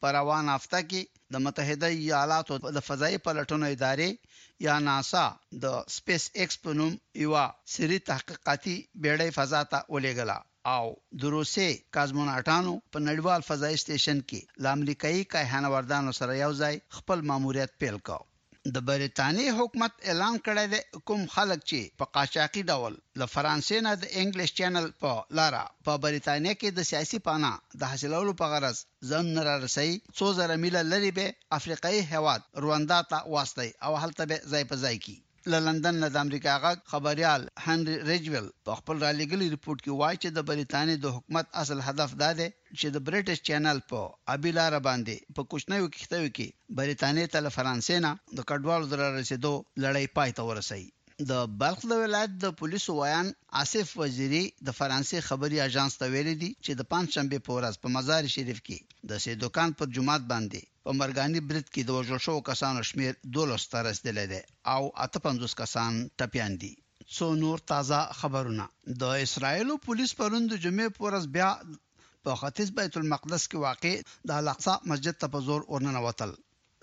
په 0.00 0.06
روان 0.18 0.44
هفته 0.54 0.80
کې 0.90 1.02
د 1.32 1.44
متحده 1.46 1.88
ایالاتو 2.04 2.52
د 2.76 2.78
فضائي 2.88 3.18
پلټنو 3.26 3.66
ادارې 3.74 4.10
یا 4.68 4.74
ناسا 4.88 5.24
د 5.64 5.66
سپیس 5.98 6.24
ایکس 6.42 6.56
په 6.64 6.72
نوم 6.80 6.92
یو 7.26 7.34
سری 7.76 7.98
تحقیقاتي 8.10 8.76
بیړۍ 9.02 9.30
فضا 9.40 9.62
ته 9.72 9.78
ولېګله 9.94 10.38
او 10.76 10.86
د 11.20 11.22
روسي 11.36 11.70
کازموناټانو 11.96 12.74
په 12.92 12.98
نړیوال 13.08 13.40
فضائي 13.50 13.76
سټیشن 13.82 14.18
کې 14.28 14.40
لامریکایي 14.64 15.22
کاهنوردانو 15.32 16.12
سره 16.18 16.32
یو 16.44 16.52
ځای 16.62 16.74
خپل 16.96 17.18
ماموریت 17.30 17.72
پیل 17.80 17.96
کړ 18.08 18.20
د 18.74 18.76
برتانیې 18.88 19.50
حکومت 19.58 19.92
اعلان 20.10 20.34
کړی 20.46 20.66
دی 20.72 20.80
کوم 21.08 21.22
خلک 21.34 21.60
چې 21.70 21.80
په 21.98 22.04
قاچاقي 22.16 22.62
ډول 22.70 22.92
له 23.20 23.26
فرانسې 23.34 23.76
نه 23.86 23.92
د 24.02 24.04
انګلیش 24.20 24.50
چینل 24.58 24.86
په 25.02 25.10
لارا 25.38 25.64
په 25.86 25.92
برتانیې 26.04 26.54
کې 26.60 26.68
د 26.72 26.80
سیاسي 26.90 27.18
پانا 27.26 27.52
د 27.80 27.82
حاصلولو 27.90 28.32
په 28.40 28.46
غرض 28.52 28.78
ځان 29.10 29.26
را 29.48 29.54
رسي 29.64 29.90
څو 30.16 30.26
زره 30.38 30.54
میله 30.62 30.82
لري 30.92 31.10
به 31.18 31.26
افریقایي 31.58 32.02
هواد 32.12 32.40
رواندا 32.62 33.00
ته 33.10 33.18
واسطي 33.34 33.68
او 33.86 33.92
هلته 34.02 34.22
به 34.30 34.36
ځای 34.52 34.64
په 34.70 34.76
ځای 34.84 34.96
کی 35.06 35.16
له 35.50 35.58
لندن 35.66 35.94
نه 36.02 36.08
د 36.14 36.16
امریکا 36.24 36.52
غا 36.62 36.70
خبريال 36.92 37.40
هنري 37.66 37.96
ریجویل 38.10 38.46
په 38.66 38.72
خپل 38.78 38.96
را 39.04 39.10
لګلي 39.20 39.46
ریپورت 39.54 39.78
کې 39.84 39.92
وایي 40.00 40.16
چې 40.22 40.28
د 40.32 40.38
بریتانیا 40.50 40.96
د 41.00 41.06
حکومت 41.16 41.46
اصل 41.62 41.78
هدف 41.88 42.10
دا 42.22 42.30
دی 42.38 42.48
چې 42.78 42.86
د 42.94 42.96
بریټیش 43.06 43.38
چینل 43.48 43.78
په 43.90 43.98
ابيلار 44.34 44.74
باندې 44.88 45.14
په 45.36 45.42
کوچنیو 45.50 45.92
کښتیو 45.94 46.28
کې 46.36 46.48
بریتانیا 46.80 47.26
ته 47.32 47.38
له 47.46 47.50
فرانسې 47.56 47.96
نه 48.04 48.10
د 48.36 48.38
کډوالو 48.48 48.90
در 48.92 49.00
رسیدو 49.18 49.54
لړۍ 49.84 50.06
پای 50.16 50.30
ته 50.36 50.42
ورسېږي 50.44 50.90
د 51.30 51.32
بلخ 51.60 51.80
د 51.88 51.92
ولایت 52.02 52.32
د 52.38 52.46
پولیسو 52.60 52.94
وایان 53.00 53.28
اسف 53.62 53.88
وزیری 54.02 54.44
د 54.66 54.68
فرانسې 54.80 55.18
خبري 55.28 55.58
اژانس 55.68 55.92
ته 56.00 56.06
ویلي 56.14 56.36
دي 56.42 56.50
چې 56.64 56.72
د 56.74 56.82
پنځشنبه 56.92 57.38
په 57.46 57.52
ورځ 57.58 57.74
په 57.82 57.88
مزار 57.96 58.24
شریف 58.36 58.60
کې 58.66 58.78
د 59.08 59.10
سې 59.24 59.32
دکان 59.44 59.70
پر 59.78 59.86
جمعات 59.98 60.22
باندې 60.32 60.62
په 60.86 60.90
مرګانی 61.00 61.40
برت 61.48 61.66
کې 61.74 61.82
د 61.84 61.90
وژل 61.96 62.20
شوو 62.26 62.46
کسانو 62.50 62.80
شمیر 62.90 63.12
12 63.34 63.70
تر 63.72 63.82
رسیدلې 63.88 64.26
ده 64.32 64.40
او 64.74 64.82
85 65.04 65.58
کسان 65.60 65.92
ټپيان 66.18 66.52
دي 66.62 66.72
څو 67.14 67.26
نور 67.42 67.58
تازه 67.72 67.98
خبرونه 68.20 68.64
د 69.00 69.02
اسرایلو 69.26 69.74
پولیس 69.86 70.10
پروند 70.18 70.48
جمعې 70.64 70.88
پورز 70.96 71.24
بیا 71.36 71.50
په 72.24 72.32
ختیځ 72.40 72.68
بیت 72.76 72.94
المقدس 73.00 73.42
کې 73.50 73.58
واقع 73.66 73.94
د 74.28 74.30
الاقصی 74.40 74.74
مسجد 74.90 75.14
ته 75.22 75.26
په 75.32 75.38
زور 75.46 75.60
ورننوتل 75.72 76.30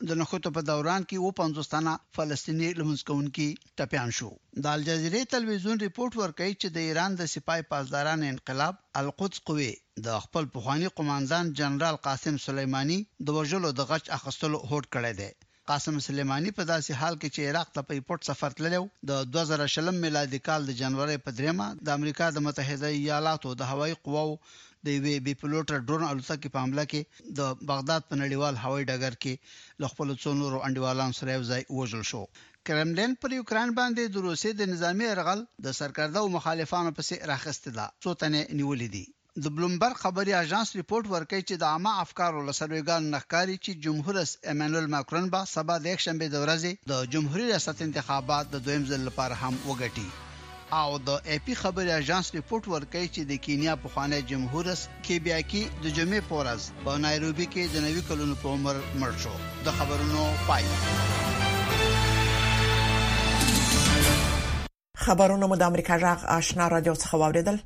د 0.08 0.12
نخوتو 0.20 0.50
په 0.58 0.62
دوران 0.72 1.02
کې 1.10 1.18
و 1.22 1.30
50 1.40 1.66
تنه 1.74 1.94
فلسطینی 2.16 2.70
لمسکونکي 2.80 3.48
ټپيان 3.78 4.10
شو 4.18 4.30
د 4.64 4.66
الجزیره 4.76 5.22
تلویزیون 5.36 5.78
ریپورت 5.86 6.12
ورکړي 6.22 6.52
چې 6.62 6.68
د 6.70 6.78
ایران 6.88 7.12
د 7.16 7.22
سپای 7.34 7.60
پاسداران 7.72 8.20
انقلاب 8.34 8.74
القدس 9.02 9.40
قوي 9.48 9.72
د 10.06 10.08
خپل 10.26 10.44
پخوانی 10.54 10.88
قوماندان 10.98 11.46
جنرال 11.60 11.96
قاسم 12.08 12.36
سليماني 12.48 13.00
د 13.26 13.28
وژلو 13.38 13.70
د 13.76 13.80
غچ 13.90 14.06
اخستلو 14.18 14.58
هوډ 14.70 14.86
کړی 14.96 15.14
دی 15.20 15.32
قاسم 15.70 15.98
سلیمانی 16.04 16.52
په 16.58 16.64
داسې 16.70 16.96
حال 17.00 17.16
کې 17.24 17.34
چې 17.34 17.48
عراق 17.50 17.74
ته 17.74 17.82
په 17.90 18.04
پورت 18.08 18.24
سفر 18.30 18.54
تللو 18.60 18.78
د 19.10 19.26
2000 19.34 19.68
شلم 19.74 20.00
میلادي 20.06 20.40
کال 20.48 20.64
د 20.70 20.78
جنوري 20.80 21.18
په 21.26 21.34
دریمه 21.40 21.68
د 21.90 21.92
امریکا 21.98 22.30
د 22.38 22.44
متحده 22.46 22.90
ایالاتو 23.02 23.52
د 23.60 23.70
هوایي 23.72 23.96
قواو 24.08 24.32
د 24.88 25.04
وی 25.04 25.14
بي 25.28 25.36
پلوټ 25.42 25.76
ډرون 25.90 26.06
الوتکې 26.08 26.56
په 26.56 26.64
حمله 26.64 26.88
کې 26.94 27.32
د 27.42 27.60
بغداد 27.74 28.08
په 28.08 28.22
نړیوال 28.24 28.58
هوایي 28.64 28.88
ډګر 28.92 29.20
کې 29.24 29.86
لخپل 29.86 30.16
څونورو 30.26 30.64
انډیوالان 30.70 31.16
سره 31.20 31.38
یو 31.38 31.46
ځای 31.52 31.62
وژل 31.82 32.04
شو 32.14 32.24
کرملین 32.72 33.16
پر 33.26 33.38
یوکران 33.40 33.76
باندې 33.82 34.18
د 34.18 34.26
روسي 34.30 34.56
د 34.64 34.74
نظامی 34.74 35.12
ارغل 35.14 35.46
د 35.68 35.78
سرکړدو 35.84 36.36
مخالفانو 36.40 36.98
پسې 36.98 37.32
راخسته 37.36 37.78
ده 37.80 37.90
څو 38.06 38.18
تنه 38.24 38.44
نیولې 38.58 38.92
دي 38.98 39.06
د 39.44 39.46
بلومبرګ 39.58 39.96
خبري 40.04 40.34
اژانس 40.38 40.70
ریپورت 40.78 41.06
ورکړي 41.12 41.44
چې 41.50 41.56
د 41.60 41.64
عامه 41.74 41.92
افکارو 42.06 42.40
لسرويګان 42.48 43.06
نخکاری 43.12 43.54
چې 43.68 43.76
جمهور 43.86 44.18
رئیس 44.20 44.32
ایمانوئل 44.54 44.88
ماکرون 44.96 45.28
با 45.36 45.40
سبا 45.52 45.78
د 45.84 45.96
یک 45.96 46.02
شنبه 46.06 46.28
د 46.34 46.42
ورځې 46.46 46.90
د 46.94 47.06
جمهوریت 47.14 47.50
ریاست 47.52 47.84
انتخابات 47.86 48.50
د 48.56 48.64
دویم 48.66 48.88
ځل 48.90 49.02
لپاره 49.10 49.38
هم 49.46 49.60
وګټي 49.70 50.08
او 50.82 50.90
د 51.12 51.32
اپی 51.38 51.56
خبري 51.62 51.94
اژانس 52.00 52.34
ریپورت 52.40 52.68
ورکړي 52.74 53.06
چې 53.16 53.22
د 53.32 53.34
کینیا 53.48 53.74
په 53.86 53.94
خوانې 53.96 54.20
جمهور 54.34 54.64
رئیس 54.72 54.84
کیبیاکی 55.08 55.64
د 55.70 55.72
جمعې 55.86 56.22
پورز 56.34 56.68
په 56.84 56.92
نایروبي 57.08 57.48
کې 57.56 57.64
د 57.78 57.80
نوي 57.90 58.04
کلونو 58.12 58.36
په 58.46 58.56
عمر 58.58 58.76
مړ 59.00 59.14
شو 59.24 59.36
د 59.72 59.74
خبرونو 59.82 60.22
پای 60.52 60.64
خبرونه 65.10 65.46
مو 65.50 65.56
د 65.66 65.68
امریکا 65.74 65.94
جغ 66.08 66.32
آشنا 66.40 66.72
رادیو 66.80 67.02
څخه 67.04 67.16
واوریدل 67.24 67.64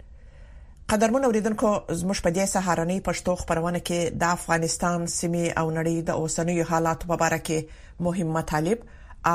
قدرمن 0.92 1.24
اوریدونکو 1.26 1.70
زموږ 2.00 2.18
په 2.24 2.30
دې 2.38 2.46
سهارنۍ 2.54 3.00
پښتو 3.08 3.34
خبرونه 3.42 3.80
کې 3.90 4.18
د 4.22 4.32
افغانستان 4.38 5.06
سیمې 5.18 5.46
او 5.60 5.66
نړۍ 5.78 5.96
د 6.08 6.20
اوسنیو 6.22 6.66
حالاتو 6.72 7.08
په 7.12 7.20
اړه 7.28 7.40
کې 7.48 8.00
مهم 8.08 8.34
مطالب 8.38 8.80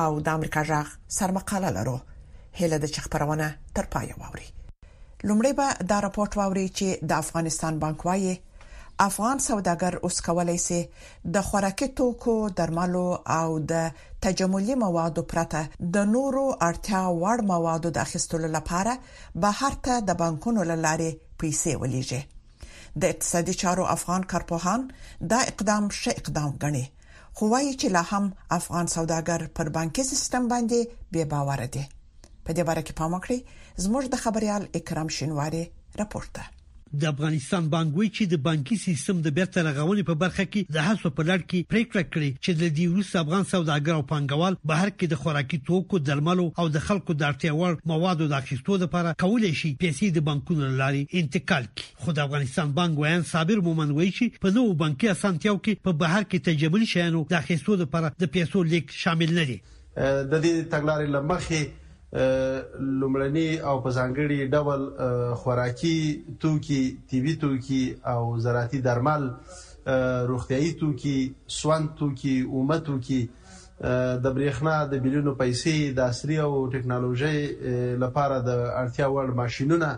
او 0.00 0.10
د 0.26 0.34
امریکا 0.38 0.62
جغ 0.70 0.90
سرمقاله 1.18 1.70
لرو 1.76 1.94
هله 2.60 2.76
د 2.82 2.86
خبرونه 3.04 3.46
تر 3.78 3.88
پای 3.94 4.12
ووري 4.20 4.48
لومړی 5.28 5.52
به 5.60 5.68
دا 5.92 5.98
راپورټ 6.06 6.32
ووري 6.40 6.66
چې 6.78 7.08
د 7.12 7.14
افغانستان 7.24 7.78
بانک 7.84 8.04
وايي 8.08 8.34
افغان 9.06 9.40
سوداګر 9.48 9.94
اوس 10.08 10.18
کولای 10.26 10.56
شي 10.66 10.80
د 11.36 11.46
خوراکي 11.48 11.88
توکو 12.02 12.34
درملو 12.60 13.06
او 13.38 13.58
د 13.72 13.92
تجملي 14.26 14.74
موادو 14.82 15.22
پرته 15.32 15.64
د 15.96 16.08
نورو 16.14 16.44
ارتیا 16.68 17.00
وړ 17.22 17.38
موادو 17.52 17.90
د 17.98 18.02
اخیستلو 18.06 18.48
لپاره 18.58 18.98
به 19.44 19.54
هرته 19.62 19.98
د 20.10 20.18
بانکونو 20.24 20.68
لاره 20.72 21.10
پیسې 21.40 21.72
ولېږي 21.82 22.20
د 23.00 23.02
اقتصادي 23.12 23.54
چارو 23.62 23.84
افغان 23.96 24.22
کارپوهان 24.32 24.80
دا 25.32 25.38
اقدام 25.52 25.84
ښه 26.00 26.10
اقدام 26.20 26.50
ګڼي 26.64 26.86
خو 27.36 27.44
وايي 27.52 27.72
چې 27.80 27.86
لا 27.96 28.02
هم 28.12 28.24
افغان 28.58 28.86
سوداګر 28.96 29.40
پر 29.56 29.66
بانکي 29.76 30.04
سیستم 30.12 30.42
باندې 30.52 30.78
بے 31.14 31.22
باور 31.32 31.60
دي 31.74 31.84
په 32.44 32.50
دې 32.56 32.62
باره 32.68 32.82
کې 32.86 32.94
پام 33.00 33.10
وکړئ 33.16 33.38
زموږ 33.84 34.04
د 34.12 34.22
خبريال 34.24 34.62
اکرام 34.78 35.08
شینواری 35.16 35.64
راپورته 36.00 36.42
د 36.92 37.04
افغانستان 37.12 37.66
بانکوي 37.72 38.08
چې 38.16 38.26
د 38.32 38.40
بانکي 38.44 38.76
سیستم 38.84 39.18
د 39.24 39.32
بیرته 39.38 39.62
رغونې 39.66 40.02
په 40.10 40.14
برخه 40.22 40.44
کې 40.50 40.74
د 40.76 40.84
هڅو 40.88 41.10
په 41.18 41.26
لړ 41.30 41.38
کې 41.50 41.68
پریکړه 41.72 42.02
کړې 42.12 42.30
چې 42.44 42.52
د 42.60 42.62
دې 42.76 42.86
روس 42.96 43.10
افغان 43.22 43.44
سوداګر 43.52 43.94
او 43.98 44.04
پانګوال 44.12 44.54
بهر 44.70 44.88
کې 44.98 45.06
د 45.12 45.20
خوراکي 45.24 45.58
توکو 45.68 46.00
درملو 46.06 46.46
او 46.62 46.66
د 46.76 46.86
خلکو 46.86 47.14
د 47.14 47.22
اړتیا 47.30 47.52
وړ 47.60 47.74
موادو 47.92 48.28
د 48.32 48.38
اخیستلو 48.42 48.76
لپاره 48.84 49.12
کولای 49.22 49.52
شي 49.62 49.72
پیسې 49.82 50.14
د 50.16 50.24
بانکونو 50.30 50.70
لاري 50.82 51.04
انتقال 51.22 51.64
کړي 51.72 52.04
خو 52.04 52.14
د 52.20 52.22
افغانستان 52.28 52.72
بانک 52.80 52.98
ویان 53.02 53.26
صابر 53.32 53.62
مومن 53.68 53.92
وایي 53.98 54.12
چې 54.18 54.42
په 54.46 54.54
نوو 54.60 54.78
بانکي 54.84 55.10
اسانتیاو 55.14 55.58
کې 55.64 55.84
په 55.88 55.98
بهر 56.04 56.22
کې 56.30 56.46
تجربه 56.48 56.88
شینو 56.94 57.24
د 57.34 57.40
اخیستلو 57.42 57.76
لپاره 57.84 58.12
د 58.24 58.32
پیسو 58.38 58.64
لیک 58.74 58.96
شامل 59.02 59.36
نه 59.40 59.46
دي 59.52 59.58
د 59.60 60.34
دې 60.42 60.56
تګلارې 60.78 61.14
لمخې 61.18 61.68
لومړني 63.00 63.48
او 63.68 63.76
په 63.84 63.90
ځانګړي 63.98 64.40
ډول 64.54 64.82
خوراکي 65.40 65.98
توکي 66.40 66.82
طبي 67.10 67.34
توکي 67.42 67.84
او 68.12 68.20
زراعتي 68.44 68.78
درمل 68.86 69.22
روغتیايي 70.30 70.70
توکي 70.80 71.18
سوند 71.60 71.86
توکي 71.98 72.36
اومه 72.52 72.78
توکي 72.88 73.20
د 74.22 74.26
برېښنا 74.36 74.74
د 74.92 75.04
بلیونو 75.04 75.32
پیسې 75.40 75.76
د 75.96 76.08
عصري 76.12 76.36
او 76.46 76.52
ټکنالوژي 76.74 77.38
لپاره 78.02 78.36
د 78.48 78.50
اړتیا 78.80 79.06
وړ 79.14 79.28
ماشينونه 79.42 79.88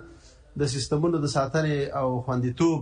د 0.61 0.67
سیستمونو 0.75 1.17
د 1.21 1.27
ساتنې 1.37 1.79
او 2.01 2.09
خوندیتوب 2.25 2.81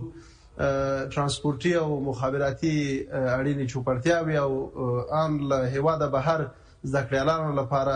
ترانسپورتي 1.13 1.71
او 1.83 1.89
مخابراتي 2.09 2.77
اړینې 3.39 3.65
چوپړتیاوي 3.73 4.35
او 4.45 4.51
ان 5.21 5.31
له 5.51 5.59
هواده 5.75 6.07
بهر 6.17 6.39
زده 6.83 7.01
کړیالانو 7.07 7.51
لپاره 7.61 7.95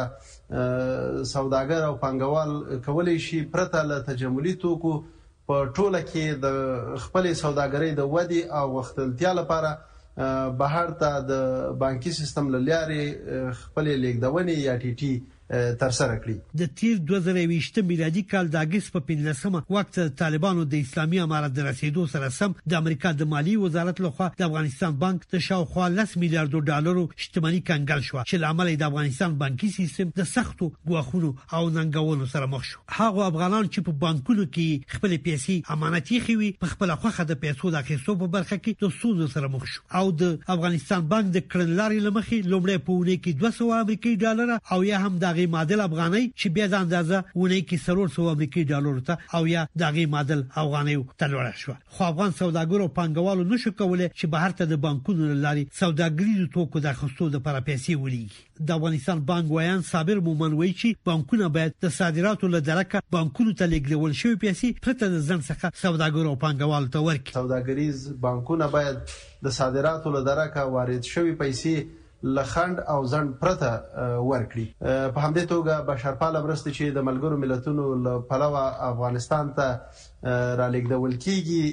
سوداګر 1.34 1.82
او 1.90 1.96
پانګوال 2.02 2.52
کولی 2.86 3.18
شي 3.26 3.40
پرته 3.56 3.80
له 3.92 3.98
تجملي 4.10 4.54
توکو 4.64 4.94
په 5.52 5.56
ټوله 5.76 6.02
کې 6.12 6.26
د 6.46 6.58
خپلې 7.04 7.32
سوداګرۍ 7.44 7.92
د 8.00 8.10
ودې 8.14 8.42
او 8.60 8.66
وختلتیا 8.78 9.32
لپاره 9.40 9.72
بهر 10.64 10.88
ته 11.04 11.12
د 11.30 11.32
بانکي 11.86 12.12
سیستم 12.20 12.46
لاري 12.56 13.06
خپل 13.62 13.86
لیکدونې 14.04 14.56
یا 14.68 14.76
ټي 14.84 14.92
ټي 15.04 15.14
تر 15.82 15.92
سره 16.00 16.16
کړي 16.22 16.36
د 16.60 16.70
تیر 16.82 16.98
2020 17.10 17.82
میلادي 17.90 18.22
کال 18.32 18.48
د 18.54 18.60
اگست 18.66 18.94
په 18.94 19.02
15مه 19.10 19.62
وخت 19.76 20.00
طالبانو 20.22 20.64
د 20.74 20.80
اسلامي 20.86 21.20
امارت 21.26 21.54
د 21.58 21.66
رسیدو 21.70 22.06
سره 22.14 22.30
سم 22.38 22.56
د 22.74 22.78
امریکا 22.82 23.12
د 23.20 23.28
مالی 23.34 23.54
وزارت 23.64 24.02
لخوا 24.06 24.30
د 24.40 24.46
افغانستان 24.48 24.96
بانک 25.04 25.28
ته 25.34 25.44
شاوخوا 25.48 25.90
10 25.98 26.18
میلیارډ 26.24 26.66
ډالرو 26.70 27.04
شتمنۍ 27.26 27.62
کنګل 27.70 28.02
شو 28.08 28.18
چې 28.20 28.42
لامل 28.46 28.72
د 28.84 28.88
افغانستان 28.90 29.36
بانکي 29.44 29.70
سیستم 29.76 30.16
د 30.22 30.30
سختو 30.32 30.72
غوښونو 30.94 31.30
او 31.60 31.64
ننګولو 31.78 32.30
سره 32.36 32.50
مخ 32.56 32.66
شو 32.72 32.82
هغه 33.00 33.28
افغانان 33.34 33.70
چې 33.70 33.88
په 33.90 33.98
بانکونو 34.06 34.48
کې 34.58 34.96
خپل 34.98 35.16
پیسې 35.28 35.78
امانتي 35.78 36.22
خوي 36.30 36.52
په 36.66 36.72
خپل 36.74 36.96
خوخه 37.04 37.28
د 37.34 37.40
پیسو 37.46 37.74
د 37.78 37.84
اخیستو 37.86 38.18
په 38.24 38.32
برخه 38.40 38.62
کې 38.64 38.88
د 38.88 38.98
سود 39.04 39.24
سره 39.38 39.54
مخ 39.58 39.70
شو 39.76 39.86
او 40.02 40.04
د 40.26 40.36
افغانستان 40.58 41.08
بانک 41.16 41.32
د 41.38 41.48
کړنلارې 41.52 42.10
لمخې 42.10 42.52
لومړی 42.54 42.84
په 42.90 43.00
ونه 43.00 43.20
کې 43.24 43.58
200 43.62 43.82
امریکایي 43.84 44.20
ډالر 44.26 44.58
او 44.76 44.84
یا 44.92 45.06
هم 45.08 45.22
دغه 45.28 45.42
دغه 45.44 45.54
معادل 45.56 45.80
افغاني 45.86 46.20
چې 46.42 46.50
بیا 46.56 46.66
د 46.68 46.76
اندازه 46.84 47.24
ونه 47.40 47.58
کې 47.68 47.78
سرور 47.86 48.08
سو 48.16 48.28
امریکایي 48.34 48.66
ډالر 48.70 49.00
ته 49.10 49.18
او 49.40 49.48
یا 49.52 49.64
دغه 49.82 50.06
معادل 50.14 50.42
افغاني 50.62 50.96
ته 51.24 51.28
لوړ 51.34 51.46
شو 51.62 51.74
خو 51.96 52.04
افغان 52.12 52.32
سوداګرو 52.42 52.88
پنګوالو 53.00 53.48
نشو 53.52 53.72
کولای 53.82 54.10
چې 54.20 54.26
بهر 54.36 54.52
ته 54.62 54.66
د 54.74 54.78
بانکونو 54.86 55.30
لاري 55.46 55.66
سوداګریزو 55.82 56.50
توکو 56.58 56.80
د 56.88 56.94
خصوصو 57.02 57.28
لپاره 57.36 57.60
پیسې 57.70 57.94
ولیږي 58.04 58.68
د 58.68 58.70
افغانستان 58.78 59.20
بانک 59.32 59.52
ویان 59.56 59.82
صابر 59.92 60.18
مومن 60.30 60.54
وایي 60.62 60.74
چې 60.74 60.96
بانکونه 61.12 61.50
باید 61.60 61.78
د 61.88 61.96
صادراتو 62.00 62.52
له 62.56 62.60
درکه 62.72 63.02
بانکونو 63.18 63.56
ته 63.60 63.66
لګول 63.76 64.14
شوی 64.24 64.38
پیسې 64.46 64.86
پرته 64.86 65.06
د 65.08 65.18
ځن 65.30 65.44
څخه 65.50 65.66
سوداګرو 65.86 66.36
پنګوالو 66.46 66.94
ته 66.98 67.08
ورکړي 67.08 67.36
سوداګریز 67.40 68.14
بانکونه 68.28 68.72
باید 68.78 69.04
د 69.48 69.58
صادراتو 69.62 70.16
له 70.18 70.24
درکه 70.32 70.70
وارد 70.78 71.12
شوی 71.16 71.36
پیسې 71.44 71.76
لخند 72.36 72.78
او 72.94 73.00
ځند 73.12 73.30
پرته 73.42 73.72
ورکړي 74.30 74.66
په 75.14 75.20
همدې 75.26 75.46
توګه 75.54 75.74
بشر 75.90 76.14
پال 76.22 76.36
برسته 76.46 76.70
چې 76.78 76.86
د 76.98 77.04
ملګرو 77.10 77.38
ملتونو 77.44 77.86
له 78.06 78.14
پلوه 78.30 78.64
افغانستان 78.92 79.46
ته 79.58 79.68
را 80.60 80.68
لګدول 80.76 81.14
کیږي 81.26 81.64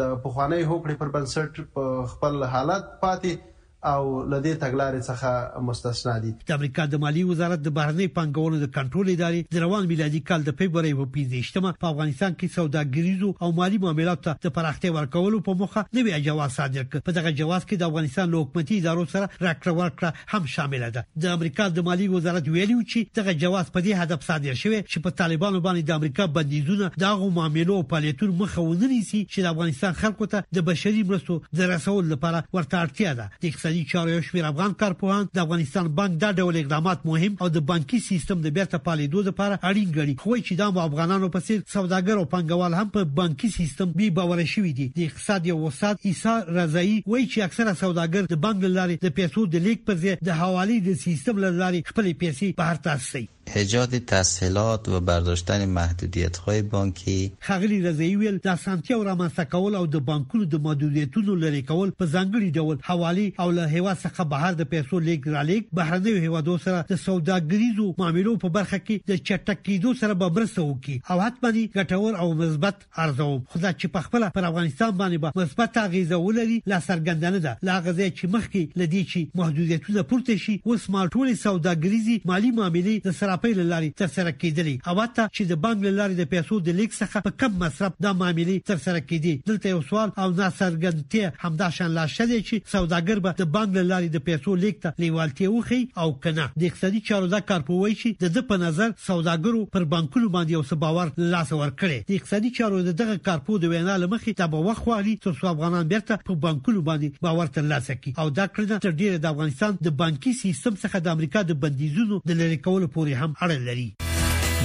د 0.00 0.16
پخواني 0.24 0.62
هوکړې 0.70 0.94
پر 1.00 1.08
بنسټ 1.14 1.52
په 1.74 1.84
خپل 2.14 2.34
حالت 2.54 2.84
پاتې 3.02 3.32
او 3.78 4.04
لدې 4.30 4.54
تګلارې 4.60 5.00
څخه 5.06 5.62
مستثنا 5.66 6.14
دي 6.22 6.30
د 6.46 6.52
امریکا 6.58 6.84
د 6.92 7.00
مالی 7.02 7.22
وزارت 7.28 7.60
د 7.66 7.74
بهرنی 7.74 8.06
پانګونې 8.14 8.60
د 8.62 8.70
کنټرول 8.78 9.10
ادارې 9.12 9.56
د 9.56 9.64
روان 9.64 9.86
میلادي 9.92 10.20
کال 10.30 10.46
د 10.48 10.54
فبرवरी 10.60 10.94
په 11.02 11.06
15مه 11.16 11.78
په 11.84 11.90
افغانستان 11.92 12.34
کې 12.34 12.56
سوداګریزو 12.58 13.30
او 13.46 13.50
مالی 13.60 13.78
معاملات 13.84 14.24
ته 14.28 14.52
پراختي 14.56 14.90
ورکولو 14.96 15.40
په 15.50 15.54
موخه 15.60 15.84
نوې 15.98 16.18
جواز 16.30 16.56
صادر 16.58 16.86
کړ 16.88 17.04
په 17.10 17.14
دغه 17.18 17.34
جواز 17.42 17.68
کې 17.68 17.82
د 17.82 17.90
افغانستان 17.92 18.32
له 18.32 18.40
حکومتي 18.44 18.80
ادارو 18.82 19.04
سره 19.14 19.28
راکړه 19.28 19.78
ورکړه 19.78 20.34
هم 20.34 20.50
شامل 20.56 20.86
ده 20.98 21.06
د 21.26 21.32
امریکا 21.40 21.68
د 21.78 21.86
مالی 21.90 22.10
وزارت 22.16 22.50
ویلي 22.56 22.76
چې 22.80 23.22
دغه 23.22 23.36
جواز 23.44 23.72
په 23.78 23.84
دې 23.86 24.02
هدف 24.02 24.28
صادر 24.30 24.60
شوی 24.64 24.78
چې 24.82 25.04
په 25.06 25.16
طالبانو 25.22 25.62
باندې 25.68 25.92
د 25.92 26.00
امریکا 26.02 26.28
بندیزونه 26.40 26.90
دغه 27.06 27.30
معاملو 27.38 27.78
او 27.78 27.88
پالیټور 27.94 28.34
مخه 28.42 28.66
ونیسي 28.66 29.22
چې 29.22 29.48
د 29.48 29.54
افغانستان 29.56 29.96
خلکو 30.04 30.30
ته 30.36 30.52
د 30.60 30.66
بشري 30.72 31.08
مرستو 31.14 31.40
د 31.62 31.72
رسول 31.76 32.12
لپاره 32.16 32.44
ورته 32.58 32.84
اړتیا 32.84 33.16
ده 33.22 33.30
اقتصادي 33.68 33.84
چارو 33.90 34.10
یو 34.10 34.22
شمېر 34.22 34.44
افغان 34.44 34.72
کارپوهان 34.80 35.26
د 35.34 35.38
افغانستان 35.44 35.88
بانک 35.98 36.20
دا 36.20 36.30
ډول 36.38 36.56
اقدامات 36.56 37.00
مهم 37.06 37.34
او 37.42 37.48
د 37.56 37.62
بانکي 37.70 37.98
سیستم 38.06 38.40
د 38.44 38.52
بیرته 38.58 38.78
پالیدو 38.88 39.22
لپاره 39.28 39.58
اړین 39.70 39.88
ګڼي 39.98 40.14
خو 40.22 40.36
چې 40.46 40.60
د 40.60 40.78
افغانانو 40.88 41.28
په 41.36 41.40
څیر 41.46 41.58
سوداګر 41.74 42.16
او 42.18 42.24
پنګوال 42.34 42.76
هم 42.80 42.88
په 42.96 43.04
بانکي 43.20 43.50
سیستم 43.58 43.92
بي 44.00 44.08
باور 44.20 44.44
شوي 44.54 44.72
دي 44.80 44.86
د 44.98 45.00
اقتصاد 45.10 45.46
یو 45.52 45.58
وسات 45.66 46.06
عیسی 46.10 46.34
رضایی 46.60 46.96
وایي 47.06 47.26
چې 47.30 47.48
اکثره 47.48 47.76
سوداګر 47.82 48.32
د 48.36 48.40
بانک 48.46 48.68
لاري 48.78 48.98
د 49.08 49.16
پیسو 49.20 49.46
د 49.56 49.64
لیک 49.68 49.84
پر 49.90 50.00
ځای 50.04 50.16
د 50.30 50.40
حواله 50.42 50.80
د 50.88 51.00
سیستم 51.06 51.44
لاري 51.48 51.82
خپل 51.92 52.12
پیسې 52.12 52.56
بهر 52.62 52.84
تاسي 52.88 53.26
ایجاد 53.56 53.98
تسهیلات 53.98 54.88
و 54.88 55.00
برداشتن 55.00 55.64
محدودیت 55.66 56.36
های 56.36 56.62
بانکی 56.62 57.32
خغلی 57.40 57.82
رضایی 57.82 58.16
ویل 58.16 58.38
د 58.38 58.54
سنتیو 58.54 59.04
رامنځته 59.04 59.42
کول 59.50 59.74
او 59.74 59.86
د 59.86 60.04
بانکونو 60.10 60.44
د 60.44 60.54
محدودیتونو 60.66 61.34
لري 61.34 61.62
کول 61.62 61.90
په 61.98 62.06
ځانګړي 62.06 62.50
ډول 62.56 62.78
حواله 62.88 63.32
او 63.42 63.46
له 63.50 63.78
هوا 63.78 63.94
څخه 64.02 64.24
بهر 64.32 64.54
د 64.58 64.68
پیسو 64.72 64.98
لیک 65.06 65.28
را 65.28 65.42
لیک 65.48 65.68
بهرنی 65.80 66.14
هوادو 66.26 66.56
سره 66.64 66.84
د 66.90 66.96
سوداګریزو 66.96 67.94
معاملو 68.02 68.36
په 68.44 68.48
برخه 68.58 68.78
کې 68.86 68.96
د 69.10 69.24
چټکیدو 69.30 69.94
سره 70.02 70.18
به 70.24 70.28
برسه 70.40 70.62
وکي 70.66 70.98
او 71.10 71.18
حتما 71.20 71.52
ګټور 71.52 72.20
او 72.24 72.28
مثبت 72.42 72.86
ارزو 73.06 73.30
خدای 73.48 73.72
چې 73.72 73.92
په 73.96 74.08
خپل 74.08 74.28
پر 74.38 74.48
افغانستان 74.50 74.90
باندې 74.90 75.24
به 75.24 75.32
با 75.34 75.42
مثبت 75.42 75.80
اغیزه 75.86 76.20
ولري 76.28 76.60
لا 76.74 76.80
سرګندنه 76.90 77.42
ده 77.48 77.56
لا 77.70 77.80
غزه 77.88 78.10
چې 78.10 78.32
مخکې 78.36 78.80
لدی 78.84 79.02
چې 79.12 79.42
محدودیتونه 79.42 80.02
پورته 80.14 80.36
شي 80.46 80.58
اوس 80.66 80.88
ما 80.98 81.06
ټول 81.16 81.34
سوداګریزي 81.46 82.20
مالی 82.34 82.54
معاملې 82.60 83.06
د 83.10 83.18
سره 83.22 83.37
صرافۍ 83.38 83.54
لاري 83.56 83.90
ترسره 83.96 84.30
کیدلې 84.30 84.76
او 84.92 85.00
حتی 85.00 85.22
چې 85.36 85.48
د 85.50 85.58
بانک 85.64 85.84
لاري 85.96 86.14
د 86.20 86.28
پیسو 86.32 86.58
د 86.68 86.76
لیک 86.80 86.92
څخه 86.98 87.22
په 87.26 87.32
کم 87.42 87.54
مصرف 87.62 87.92
د 88.06 88.14
معاملې 88.20 88.66
ترسره 88.70 89.00
کیدې 89.00 89.44
دلته 89.50 89.68
یو 89.74 89.80
سوال 89.90 90.10
او 90.24 90.28
ناسرګنتي 90.40 91.22
همدا 91.44 91.68
شان 91.76 91.90
لا 91.98 92.04
شته 92.14 92.38
چې 92.48 92.62
سوداګر 92.74 93.18
به 93.26 93.34
د 93.42 93.50
بانک 93.56 93.76
لاري 93.90 94.08
د 94.16 94.24
پیسو 94.28 94.54
لیک 94.64 94.80
ته 94.86 95.02
لیوالتي 95.04 95.48
وخي 95.54 95.80
او 96.04 96.08
کنه 96.26 96.46
د 96.62 96.70
اقتصادي 96.70 97.02
چارو 97.10 97.30
د 97.34 97.44
کارپوي 97.52 97.94
چې 98.02 98.34
د 98.38 98.46
په 98.52 98.62
نظر 98.64 98.94
سوداګرو 99.06 99.64
پر 99.76 99.84
بانکونو 99.94 100.32
باندې 100.36 100.52
یو 100.52 100.64
څه 100.70 100.82
باور 100.86 101.14
لاس 101.36 101.52
ورکړي 101.52 102.10
د 102.10 102.20
اقتصادي 102.20 102.52
چارو 102.60 102.82
دغه 103.02 103.16
کارپو 103.30 103.58
د 103.66 103.74
وینا 103.74 103.96
لمخې 104.04 104.40
ته 104.42 104.52
به 104.54 104.64
وخوالي 104.70 105.16
تر 105.26 105.34
افغانان 105.52 105.88
بیرته 105.94 106.22
په 106.30 106.40
بانکونو 106.46 106.84
باندې 106.90 107.26
باور 107.28 107.54
ترلاسه 107.58 107.98
کړي 108.00 108.12
او 108.26 108.30
دا 108.40 108.46
کړنه 108.56 108.84
تر 108.86 108.94
ډیره 109.02 109.22
د 109.26 109.30
افغانستان 109.34 109.78
د 109.88 109.96
بانکي 110.02 110.32
سیستم 110.42 110.74
څخه 110.82 111.04
د 111.08 111.16
امریکا 111.18 111.42
د 111.52 111.60
بندیزونو 111.66 112.20
د 112.32 112.40
لری 112.42 112.60
کولو 112.68 112.90
پورې 112.96 113.22
هم 113.22 113.27
هم 113.28 113.34
اړه 113.44 113.56
لري 113.68 113.88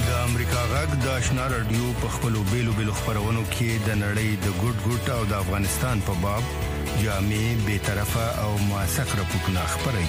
د 0.08 0.10
امریکا 0.26 0.60
غږ 0.72 0.90
د 1.04 1.06
آشنا 1.14 1.44
رادیو 1.54 1.86
په 2.02 2.08
خپلو 2.14 2.40
بیلو 2.50 2.72
بیلو 2.78 2.94
خبرونو 3.00 3.42
کې 3.50 3.68
د 3.88 3.90
نړۍ 4.02 4.30
د 4.44 4.46
ګډ 4.60 4.76
ګډ 4.86 5.06
او 5.16 5.22
د 5.32 5.34
افغانستان 5.38 5.96
په 6.06 6.12
باب 6.22 6.44
جامع 7.02 7.40
به 7.66 7.74
طرفه 7.88 8.26
او 8.44 8.52
موثق 8.70 9.10
راپورونه 9.20 9.62
خبري 9.74 10.06
د 10.06 10.08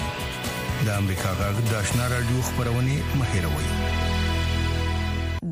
امریکا 1.02 1.34
غږ 1.42 1.56
د 1.68 1.70
آشنا 1.82 2.06
رادیو 2.14 2.40
خبرونه 2.48 2.94
مهیروي 3.20 3.68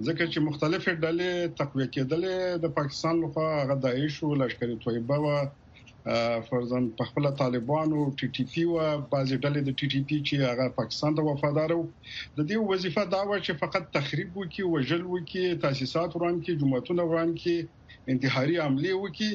ځکه 0.06 0.26
چې 0.32 0.38
مختلفې 0.48 0.92
ډلې 1.04 1.30
تقویه 1.60 1.88
کېدلې 1.94 2.36
د 2.64 2.72
پاکستان 2.78 3.14
لخوا 3.22 3.46
غدایش 3.70 4.18
او 4.28 4.34
لشکري 4.42 4.74
طیبه 4.84 5.18
و 5.22 5.28
فرزن 6.48 6.86
په 7.00 7.06
خپل 7.10 7.28
طالبانو 7.40 8.00
ټي 8.20 8.28
ټي 8.38 8.44
پی 8.52 8.64
او 8.66 8.82
بعضي 9.14 9.38
ډلې 9.44 9.62
د 9.68 9.76
ټي 9.78 9.86
ټي 9.94 10.02
پی 10.10 10.18
چې 10.28 10.50
هغه 10.52 10.66
پاکستان 10.80 11.16
ته 11.20 11.24
وفادار 11.28 11.74
وو 11.76 11.86
د 11.86 12.36
دې 12.36 12.68
وظیفه 12.72 13.04
دا 13.14 13.22
و 13.28 13.32
چې 13.44 13.58
فقط 13.62 13.88
تخریب 13.98 14.36
وکي 14.42 14.66
وجل 14.74 15.02
وکي 15.14 15.44
تاسیسات 15.66 16.18
وران 16.18 16.38
کړي 16.42 16.60
جمعیتونه 16.64 17.08
وران 17.12 17.32
کړي 17.40 18.12
انتحاري 18.14 18.60
عملي 18.66 18.94
وکي 19.00 19.32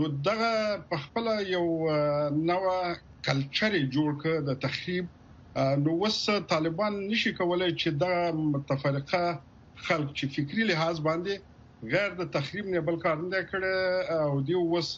نو 0.00 0.10
دغه 0.28 0.52
په 0.90 1.04
خپل 1.06 1.30
یو 1.54 1.64
نوې 1.94 3.24
کلچر 3.30 3.72
جوړ 3.78 4.20
کړ 4.20 4.46
د 4.50 4.60
تخریب 4.66 5.16
نو 5.56 5.92
وس 6.02 6.30
طالبان 6.30 7.06
نشي 7.08 7.32
کولای 7.32 7.74
چې 7.80 7.88
دا 8.02 8.12
متفرقه 8.40 9.22
خلک 9.86 10.08
چې 10.18 10.24
فکری 10.34 10.64
لحاظ 10.68 11.00
باندې 11.00 11.32
غیر 11.94 12.10
د 12.20 12.28
تخریب 12.36 12.66
نه 12.74 12.80
بل 12.88 12.96
کار 13.04 13.16
نه 13.32 13.40
کړي 13.50 13.74
او 14.26 14.40
دی 14.50 14.54
وس 14.72 14.88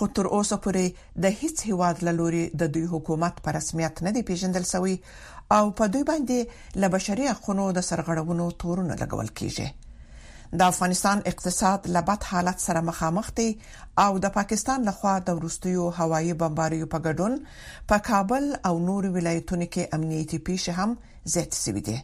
خو 0.00 0.08
تر 0.18 0.28
اوسه 0.38 0.56
پورې 0.64 1.22
د 1.26 1.36
هیڅ 1.42 1.62
هیواد 1.68 2.02
لوري 2.20 2.40
د 2.62 2.72
دوی 2.76 2.82
حکومت 2.94 3.36
په 3.44 3.54
رسمیت 3.58 4.02
نه 4.06 4.12
دی 4.16 4.22
پیژندل 4.30 4.64
شوی 4.72 4.96
او 5.58 5.60
په 5.82 5.88
دوی 5.98 6.02
باندې 6.10 6.80
له 6.86 6.90
بشري 6.96 7.28
حقوقو 7.30 7.68
د 7.78 7.84
سرغړونو 7.90 8.48
تورونه 8.64 8.98
لګول 9.04 9.30
کیږي 9.42 10.56
د 10.58 10.66
افغانستان 10.72 11.22
اقتصاد 11.34 11.88
له 11.96 12.04
بد 12.10 12.28
حالت 12.34 12.66
سره 12.68 12.84
مخامخ 12.90 13.30
دی 13.40 13.48
او 14.08 14.10
د 14.28 14.34
پاکستان 14.40 14.90
لخوا 14.92 15.16
د 15.32 15.40
ورستیو 15.40 15.88
هوایي 16.02 16.36
بمباریو 16.44 16.90
په 16.98 17.04
ګډون 17.08 17.88
په 17.94 18.04
کابل 18.12 18.50
او 18.70 18.74
نور 18.92 19.10
ولایتونو 19.18 19.72
کې 19.74 19.98
امنیتي 20.00 20.44
پیښې 20.46 20.78
هم 20.78 21.36
زیات 21.36 21.60
شوې 21.64 21.90
دي 21.90 21.98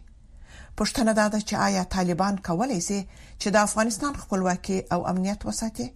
پښتنه 0.80 1.12
دا 1.20 1.26
ده 1.32 1.40
چې 1.48 1.54
آیا 1.66 1.82
طالبان 1.96 2.34
کولای 2.46 2.80
سي 2.88 3.00
چې 3.40 3.48
د 3.50 3.56
افغانستان 3.66 4.12
خپلواکي 4.22 4.78
او 4.94 5.00
امنیت 5.10 5.40
وساتي 5.44 5.86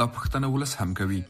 دا 0.02 0.10
پښتنه 0.16 0.46
ولس 0.54 0.76
هم 0.84 0.90
کوي 1.02 1.22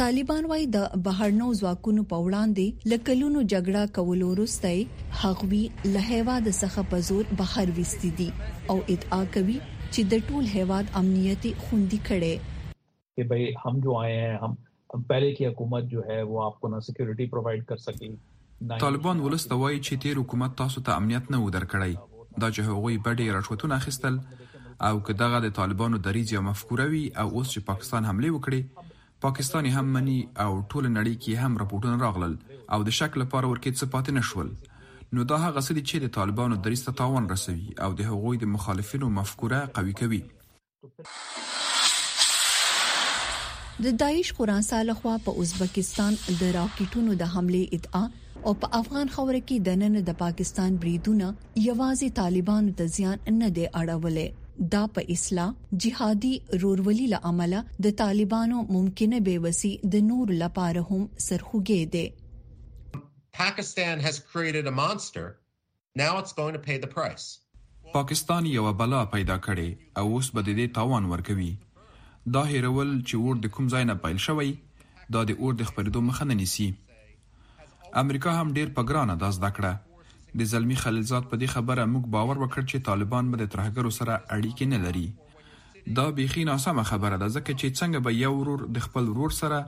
طالبان 0.00 0.46
وايي 0.50 0.64
د 0.74 0.78
بهرنو 1.06 1.48
ځواکونو 1.58 2.02
په 2.12 2.16
وړاندې 2.22 2.90
لکلونو 2.92 3.42
جګړه 3.52 3.82
کول 3.98 4.24
ورسته 4.28 5.22
حقوی 5.24 5.60
له 5.96 6.02
هیواد 6.06 6.48
څخه 6.60 6.84
په 6.94 7.04
زور 7.10 7.28
بهر 7.42 7.72
وستي 7.76 8.10
دي 8.20 8.26
او 8.74 8.76
ادعا 8.94 9.20
کوي 9.36 9.58
چې 9.66 10.08
د 10.14 10.24
ټول 10.30 10.48
هیواد 10.54 10.90
امنیتي 11.02 11.52
خوندي 11.66 12.00
کړي 12.08 12.32
کہ 13.18 13.26
بھئی 13.32 13.44
ہم 13.64 13.78
جو 13.86 13.96
آئے 13.98 14.16
ہیں 14.24 14.32
ہم 14.46 15.02
پہلے 15.12 15.32
کی 15.40 15.46
حکومت 15.46 15.86
جو 15.92 16.04
ہے 16.08 16.20
وہ 16.32 16.42
آپ 16.46 16.58
کو 16.64 16.68
نہ 16.74 16.80
سکیورٹی 16.88 17.26
پرووائڈ 17.34 17.64
کر 17.70 17.82
سکی 17.86 18.10
طالبان 18.86 19.20
ولسته 19.26 19.60
وایي 19.60 19.80
چې 19.86 20.06
تیر 20.06 20.20
حکومت 20.22 20.56
تاسو 20.62 20.82
ته 20.88 21.00
امنیت 21.02 21.30
نه 21.36 21.40
ودرکړی 21.46 22.40
دا 22.44 22.50
چې 22.56 22.72
هغوی 22.72 22.96
بډې 23.06 23.38
رشوتونه 23.38 23.78
اخیستل 23.82 24.20
او 24.90 24.96
که 25.08 25.18
دغه 25.22 25.42
د 25.46 25.54
طالبانو 25.60 26.00
دریځ 26.08 26.36
یا 26.36 26.44
مفکوره 26.50 26.88
وي 26.94 27.04
او 27.24 27.28
اوس 27.30 27.52
چې 27.54 27.68
پاکستان 27.70 28.10
حمله 28.10 28.32
وکړي 28.36 28.83
پاکستان 29.24 29.66
هم 29.74 29.84
مني 29.96 30.16
او 30.44 30.50
ټول 30.72 30.84
نړۍ 30.96 31.14
کې 31.26 31.42
هم 31.42 31.54
راپورټونه 31.60 32.00
راغلل 32.00 32.32
او 32.76 32.82
د 32.88 32.96
شک 32.96 33.14
لپاره 33.22 33.48
ورکې 33.52 33.78
څه 33.78 33.86
پاتې 33.94 34.14
نشول 34.16 34.50
نو 35.18 35.24
دا 35.30 35.38
هغه 35.44 35.62
څه 35.66 35.76
دي 35.78 35.82
چې 35.90 36.02
د 36.04 36.10
طالبانو 36.16 36.58
دریسته 36.66 36.94
تاوان 36.98 37.28
رسوي 37.34 37.72
او 37.86 37.96
د 38.02 38.10
هغوی 38.10 38.40
د 38.42 38.50
مخالفینو 38.58 39.08
مفکوره 39.20 39.60
قوي 39.80 39.94
کوي 40.02 40.20
د 43.88 43.96
داعش 44.04 44.34
خراسان 44.40 44.84
لخوا 44.92 45.16
په 45.28 45.44
ازبکستان 45.46 46.20
د 46.28 46.54
راکټونو 46.60 47.20
د 47.26 47.32
حمله 47.38 47.64
ادعا 47.80 48.04
او 48.44 48.58
په 48.64 48.72
افغان 48.82 49.14
خاور 49.18 49.40
کې 49.42 49.68
د 49.72 49.82
نن 49.84 50.00
د 50.12 50.20
پاکستان 50.22 50.78
بریدونه 50.86 51.32
یوازې 51.56 52.16
طالبانو 52.24 52.76
ته 52.82 52.94
زیان 53.00 53.26
نه 53.42 53.54
دی 53.60 53.66
اړولې 53.72 54.28
دا 54.58 54.80
په 54.96 55.02
اصلاح 55.12 55.54
جهادي 55.84 56.30
رورولي 56.64 57.06
له 57.12 57.20
عمله 57.30 57.60
د 57.86 57.94
طالبانو 58.00 58.60
ممکنه 58.76 59.18
بیوسی 59.28 59.70
د 59.94 60.04
نور 60.10 60.32
لپاره 60.42 60.82
هم 60.90 61.00
سرخوږی 61.28 61.80
دی 61.94 62.04
پاکستان 63.38 64.04
has 64.06 64.20
created 64.34 64.66
a 64.72 64.74
monster 64.82 65.24
now 66.02 66.10
it's 66.22 66.36
going 66.42 66.54
to 66.58 66.62
pay 66.68 66.76
the 66.84 66.90
price 66.96 67.24
پاکستان 67.94 68.46
یو 68.52 68.70
بلا 68.82 69.02
پیدا 69.16 69.38
کړي 69.48 70.02
او 70.02 70.06
اوس 70.18 70.30
به 70.36 70.46
د 70.50 70.58
دې 70.60 70.74
تاوان 70.78 71.10
ورکوي 71.14 71.50
دا 72.38 72.42
هیرول 72.52 72.92
چې 72.92 73.24
ور 73.26 73.40
د 73.46 73.54
کوم 73.56 73.68
ځای 73.74 73.88
نه 73.90 73.98
پیل 74.06 74.22
شوی 74.28 74.52
دا 75.18 75.24
د 75.32 75.40
اور 75.40 75.58
د 75.62 75.72
خبرېدو 75.72 76.04
مخه 76.12 76.28
نه 76.32 76.38
نیسي 76.42 76.68
امریکا 78.04 78.38
هم 78.38 78.54
ډیر 78.60 78.72
په 78.78 78.86
ګران 78.92 79.14
انداز 79.16 79.42
دکړه 79.46 79.93
د 80.40 80.48
زلمی 80.52 80.76
خلیلزاد 80.82 81.26
په 81.32 81.38
دې 81.40 81.48
خبره 81.56 81.82
موږ 81.90 82.06
باور 82.14 82.38
وکړ 82.42 82.62
چې 82.70 82.86
طالبان 82.90 83.28
به 83.32 83.40
د 83.42 83.50
ترهګرو 83.54 83.92
سره 83.96 84.14
اړیکې 84.36 84.66
نه 84.72 84.78
لري 84.84 85.06
دا 85.98 86.04
بيخي 86.20 86.44
ناسمه 86.48 86.84
خبره 86.92 87.18
ده 87.22 87.28
ځکه 87.36 87.58
چې 87.58 87.76
څنګه 87.78 88.06
به 88.06 88.22
یو 88.22 88.32
ورور 88.38 88.64
د 88.78 88.84
خپل 88.86 89.10
ورور 89.12 89.34
سره 89.40 89.60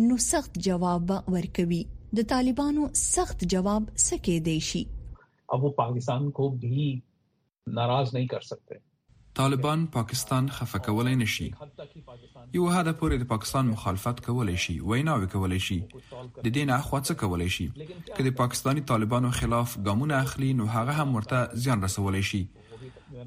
نو 0.09 0.19
سخت 0.27 0.59
جواب 0.69 1.15
ورکوي 1.37 1.81
د 2.19 2.29
طالبانو 2.35 2.85
سخت 3.05 3.47
جواب 3.55 3.89
سکه 4.07 4.37
دی 4.49 4.57
شي 4.71 4.83
अब 5.53 5.61
वो 5.61 5.69
پاکستان 5.81 6.31
کو 6.37 6.45
بھی 6.49 6.99
ناراض 7.75 8.07
نہیں 8.13 8.27
کر 8.33 8.39
سکتے 8.51 8.75
طالبان 9.39 9.85
پاکستان 9.93 10.47
خفه 10.57 10.79
کولای 10.85 11.15
نشي 11.21 11.45
یو 11.47 12.63
هدا 12.75 12.93
پورې 12.99 13.19
د 13.23 13.27
پاکستان 13.31 13.67
مخالفت 13.71 14.21
کولای 14.27 14.55
شي 14.65 14.75
ویناوي 14.91 15.27
کولای 15.33 15.59
شي 15.65 15.77
د 15.91 16.47
دین 16.55 16.71
اخواڅه 16.77 17.15
کولای 17.23 17.49
شي 17.57 17.67
که 17.75 18.25
د 18.27 18.33
پاکستانی 18.39 18.83
طالبانو 18.93 19.31
خلاف 19.41 19.75
ګامونه 19.87 20.21
اخلي 20.27 20.49
نو 20.61 20.67
هغه 20.75 21.01
هم 21.03 21.15
ورته 21.19 21.43
زیان 21.65 21.83
رسولای 21.87 22.23
شي 22.31 22.41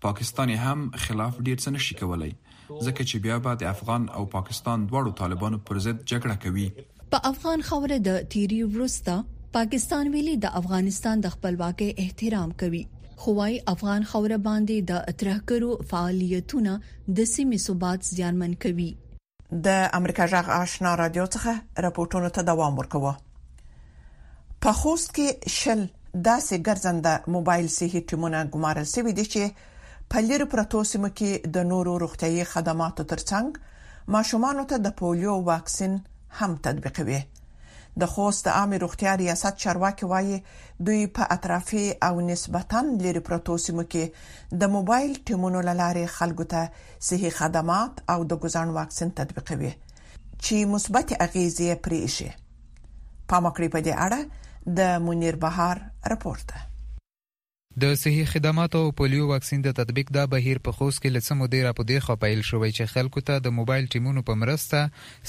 پاکستان 0.00 0.50
هم 0.62 0.90
خلاف 1.06 1.40
ډیر 1.48 1.56
څه 1.62 1.70
نشي 1.76 1.94
کولای 2.02 2.30
ځکه 2.86 3.04
چې 3.10 3.16
بیا 3.24 3.36
به 3.46 3.54
د 3.62 3.68
افغان 3.74 4.02
او 4.20 4.24
پاکستان 4.34 4.78
دواړو 4.90 5.10
طالبانو 5.22 5.58
پر 5.70 5.80
ضد 5.86 5.98
جګړه 6.10 6.36
کوي 6.42 6.66
په 7.14 7.18
افغان 7.32 7.60
خوره 7.70 7.98
د 8.08 8.20
تیری 8.36 8.60
ورستا 8.76 9.16
پاکستان 9.56 10.04
ویلي 10.14 10.36
د 10.44 10.54
افغانستان 10.62 11.16
د 11.26 11.34
خپلواکۍ 11.34 11.88
احترام 12.04 12.50
کوي 12.64 12.82
خوای 13.22 13.54
افغان 13.74 14.02
خوره 14.10 14.38
باندې 14.48 14.88
د 14.90 15.04
اترهکرو 15.12 15.70
فعالیتونه 15.92 16.74
د 16.82 17.30
سیمې 17.34 17.58
ثبات 17.66 18.08
زیانمن 18.10 18.54
کوي 18.66 18.88
د 19.68 19.88
امریکا 20.00 20.26
جغ 20.34 20.52
آشنا 20.58 20.94
رادیو 21.02 21.24
څخه 21.36 21.88
راپورټونه 21.88 22.30
ته 22.38 22.48
دوام 22.52 22.78
ورکوه 22.82 23.14
په 24.66 24.72
خوست 24.82 25.10
کې 25.18 25.56
شل 25.56 25.82
داسې 25.88 26.62
ګرځنده 26.70 27.34
موبایل 27.38 27.66
صحي 27.78 28.00
ټیمونه 28.12 28.44
ګمارل 28.54 28.88
شوی 28.92 29.12
دي 29.18 29.24
چې 29.32 29.74
په 30.12 30.20
لیر 30.26 30.42
پروتو 30.52 30.80
سیمو 30.90 31.08
کې 31.18 31.50
د 31.54 31.66
نورو 31.70 31.92
روغتيي 32.02 32.44
خدماتو 32.52 33.04
ترڅنګ 33.08 34.12
ماشومان 34.14 34.60
ته 34.70 34.76
د 34.84 34.92
پولیو 35.00 35.34
واکسین 35.48 35.96
هم 36.38 36.54
تطبیقوي 36.66 37.18
د 38.02 38.08
خوست 38.12 38.48
عام 38.52 38.72
روغتیا 38.84 39.14
ریاست 39.22 39.58
چارواکي 39.64 40.08
وایي 40.12 40.38
دوی 40.88 41.02
په 41.18 41.28
اطرافي 41.36 41.82
او 42.08 42.10
نسبتاً 42.30 42.82
لیر 43.06 43.18
پروتو 43.28 43.56
سیمو 43.66 43.84
کې 43.94 44.56
د 44.62 44.72
موبایل 44.76 45.12
ټیمونو 45.30 45.62
لارې 45.70 46.14
خلکو 46.16 46.46
ته 46.54 46.86
صحي 47.08 47.34
خدمات 47.40 48.00
او 48.14 48.18
د 48.32 48.40
ګزان 48.46 48.74
واکسین 48.78 49.10
تطبیقوي 49.20 49.72
چې 49.90 50.62
مثبت 50.76 51.12
اغیزې 51.18 51.76
پرې 51.88 52.16
شي 52.16 52.30
پامکړې 52.32 53.70
په 53.76 53.86
دې 53.90 54.08
اړه 54.08 54.80
د 54.80 55.06
منیر 55.10 55.40
بهار 55.46 55.84
رپورت 56.14 56.58
د 57.82 57.88
صحي 58.02 58.22
خدماتو 58.28 58.78
او 58.84 58.92
پولیو 58.98 59.26
واکسین 59.30 59.60
د 59.64 59.72
تطبیق 59.78 60.08
دا 60.14 60.22
بهیر 60.30 60.60
په 60.68 60.72
خوست 60.76 60.98
کې 61.00 61.12
لسمو 61.16 61.46
دی 61.50 61.58
را 61.66 61.72
پدې 61.80 61.98
خو 62.06 62.14
پیل 62.22 62.40
شوې 62.50 62.70
چې 62.76 62.92
خلکو 62.92 63.20
ته 63.28 63.42
د 63.46 63.52
موبایل 63.58 63.84
ټیمونو 63.94 64.22
په 64.30 64.38
مرسته 64.40 64.80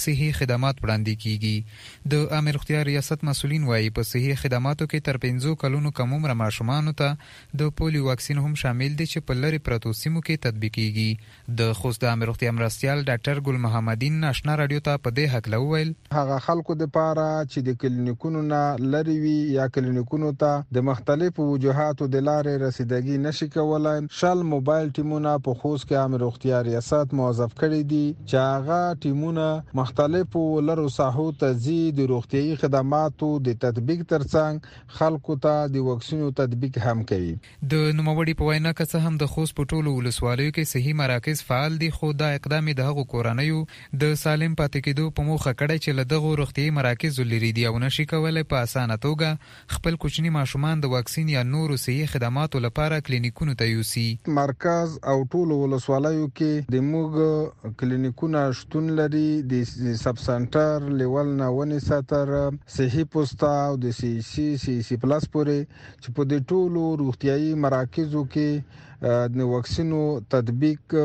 صحي 0.04 0.30
خدمات 0.38 0.80
وړاندې 0.84 1.22
کیږي 1.24 2.10
د 2.14 2.32
امیر 2.38 2.60
اختیار 2.60 2.84
ریاست 2.90 3.26
مسولین 3.30 3.68
وایي 3.72 3.92
په 3.98 4.08
صحي 4.14 4.38
خدماتو 4.44 4.88
کې 4.88 5.10
تر 5.10 5.20
50 5.28 5.58
کلونو 5.66 5.92
کم 6.00 6.16
عمر 6.20 6.34
ماشومان 6.42 6.90
ته 7.04 7.60
د 7.64 7.70
پولیو 7.82 8.08
واکسین 8.08 8.42
هم 8.46 8.58
شامل 8.64 8.98
دي 9.04 9.08
چې 9.12 9.30
په 9.30 9.44
لری 9.44 9.62
پروتو 9.70 9.94
سیمو 10.02 10.24
کې 10.30 10.44
تطبیقيږي 10.48 11.62
د 11.62 11.72
خوست 11.82 12.06
د 12.08 12.12
امیر 12.16 12.34
اختیار 12.36 12.58
مرستيال 12.62 13.06
ډاکټر 13.12 13.46
ګل 13.50 13.62
محمدین 13.68 14.18
ناشنا 14.26 14.58
رادیو 14.64 14.86
ته 14.90 15.04
په 15.06 15.16
دې 15.20 15.36
حق 15.38 15.52
لوویل 15.58 15.94
هغه 16.18 16.42
خلکو 16.50 16.80
د 16.82 16.92
پاره 16.98 17.30
چې 17.52 17.70
د 17.70 17.80
کلینیکونو 17.86 18.44
نه 18.50 18.66
لری 18.98 19.22
وي 19.28 19.38
یا 19.62 19.72
کلینیکونو 19.80 20.36
ته 20.46 20.60
د 20.80 20.90
مختلفو 20.92 21.50
وجوهاتو 21.54 22.12
د 22.20 22.28
لارې 22.28 22.38
لارې 22.40 22.68
رسیدګي 22.68 23.16
نشي 23.26 23.46
کولای 23.54 24.06
شل 24.20 24.42
موبایل 24.52 24.90
ټیمونه 24.98 25.32
په 25.48 25.54
خوست 25.62 25.88
کې 25.88 26.02
عام 26.02 26.14
روغتیا 26.24 26.60
ریاست 26.68 27.16
موظف 27.20 27.56
کړي 27.62 27.90
دي 27.94 28.04
چې 28.14 28.44
هغه 28.44 29.00
ټیمونه 29.06 29.48
مختلفو 29.82 30.44
لرو 30.70 30.86
ساحو 30.98 31.26
ته 31.44 31.58
ځي 31.66 31.78
د 32.00 32.10
روغتیاي 32.14 32.54
خدماتو 32.64 33.30
د 33.48 33.58
تطبیق 33.66 34.04
ترڅنګ 34.14 34.96
خلکو 35.00 35.38
ته 35.48 35.66
د 35.76 35.88
وکسینو 35.90 36.30
تطبیق 36.42 36.80
هم 36.86 37.04
کوي 37.14 37.34
د 37.76 37.88
نوموړي 38.02 38.38
په 38.44 38.54
وینا 38.54 38.76
کې 38.78 38.94
څه 38.94 39.08
هم 39.10 39.20
د 39.24 39.34
خوست 39.36 39.58
په 39.62 39.72
ټولو 39.74 39.96
ولسوالیو 40.00 40.54
کې 40.54 40.74
صحیح 40.76 40.98
مراکز 41.04 41.44
فعال 41.52 41.78
دي 41.86 41.92
خو 42.00 42.14
دا 42.24 42.32
اقدام 42.40 42.72
د 42.82 42.88
هغو 42.92 43.08
کورنیو 43.16 43.60
د 43.74 44.16
سالم 44.24 44.56
پاتې 44.64 44.88
کېدو 44.88 45.16
په 45.20 45.30
موخه 45.32 45.56
کړی 45.64 45.86
چې 45.86 46.00
لدغه 46.02 46.34
روغتیاي 46.44 46.76
مراکز 46.80 47.22
لري 47.36 47.54
دی 47.60 47.66
او 47.72 47.76
نشي 47.88 48.10
کولای 48.16 48.48
په 48.56 48.66
اسانه 48.72 48.98
توګه 49.08 49.78
خپل 49.78 50.02
کوچني 50.08 50.34
ماشومان 50.40 50.84
د 50.88 50.94
وکسین 50.98 51.30
یا 51.38 51.42
نورو 51.54 51.78
صحیح 51.88 52.06
خدمات 52.12 52.28
خدماتو 52.30 52.60
لپاره 52.64 53.02
کلینیکونو 53.06 53.54
ته 53.60 53.66
یوسي 53.68 54.02
مرکز 54.34 54.92
او 55.14 55.14
ټول 55.36 55.54
ولسوالیو 55.62 56.26
کې 56.40 56.66
د 56.76 56.84
موګ 56.90 57.72
کلینیکونه 57.80 58.44
شتون 58.60 58.92
لري 59.00 59.22
د 59.54 59.96
سب 60.02 60.20
سنټر 60.26 60.86
لیول 61.00 61.32
نه 61.40 61.48
ونی 61.56 61.80
ساتر 61.86 62.32
صحیح 62.76 63.08
پوسټا 63.16 63.56
او 63.72 63.82
د 63.88 63.98
سی 64.02 64.12
سی 64.30 64.46
سی 64.66 64.76
سی 64.92 65.00
پلاس 65.08 65.28
پورې 65.38 65.90
چې 65.96 66.16
په 66.20 66.28
دې 66.34 66.46
ټولو 66.54 66.84
روغتيایي 67.02 67.50
مراکزو 67.64 68.24
کې 68.38 69.12
د 69.42 69.50
وکسینو 69.56 70.06
تطبیق 70.38 70.98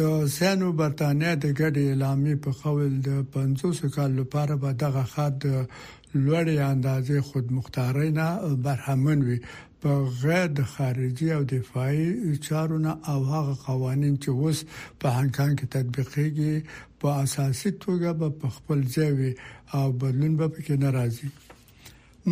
د 0.00 0.24
سانو 0.38 0.72
برتانیا 0.80 1.34
د 1.42 1.52
ګډ 1.60 1.84
اعلامیه 1.90 2.40
په 2.48 2.58
خول 2.62 2.98
د 3.10 3.20
500 3.38 3.92
کال 3.98 4.16
لپاره 4.22 4.56
به 4.64 4.74
دغه 4.86 5.04
خط 5.12 5.46
لوړې 6.24 6.56
اندازې 6.72 7.16
خودمختارۍ 7.30 8.08
نه 8.18 8.28
برهمن 8.64 9.18
وي 9.26 9.38
په 9.82 9.90
غیر 10.22 10.48
د 10.58 10.62
خارجي 10.74 11.28
او 11.36 11.42
دفاعي 11.54 12.06
چارونه 12.46 12.92
او 13.12 13.18
هغه 13.32 13.54
قوانين 13.68 14.14
چې 14.22 14.30
اوس 14.42 14.58
په 15.00 15.06
هنګ 15.16 15.30
کانګ 15.38 15.54
کې 15.58 15.66
تطبیق 15.76 16.08
کیږي 16.14 16.54
په 17.00 17.06
اساسي 17.24 17.70
توګه 17.84 18.30
په 18.40 18.46
خپل 18.56 18.78
ځای 18.96 19.32
او 19.78 19.84
بدلون 20.00 20.32
به 20.40 20.46
پکې 20.54 20.74
ناراضي 20.84 21.28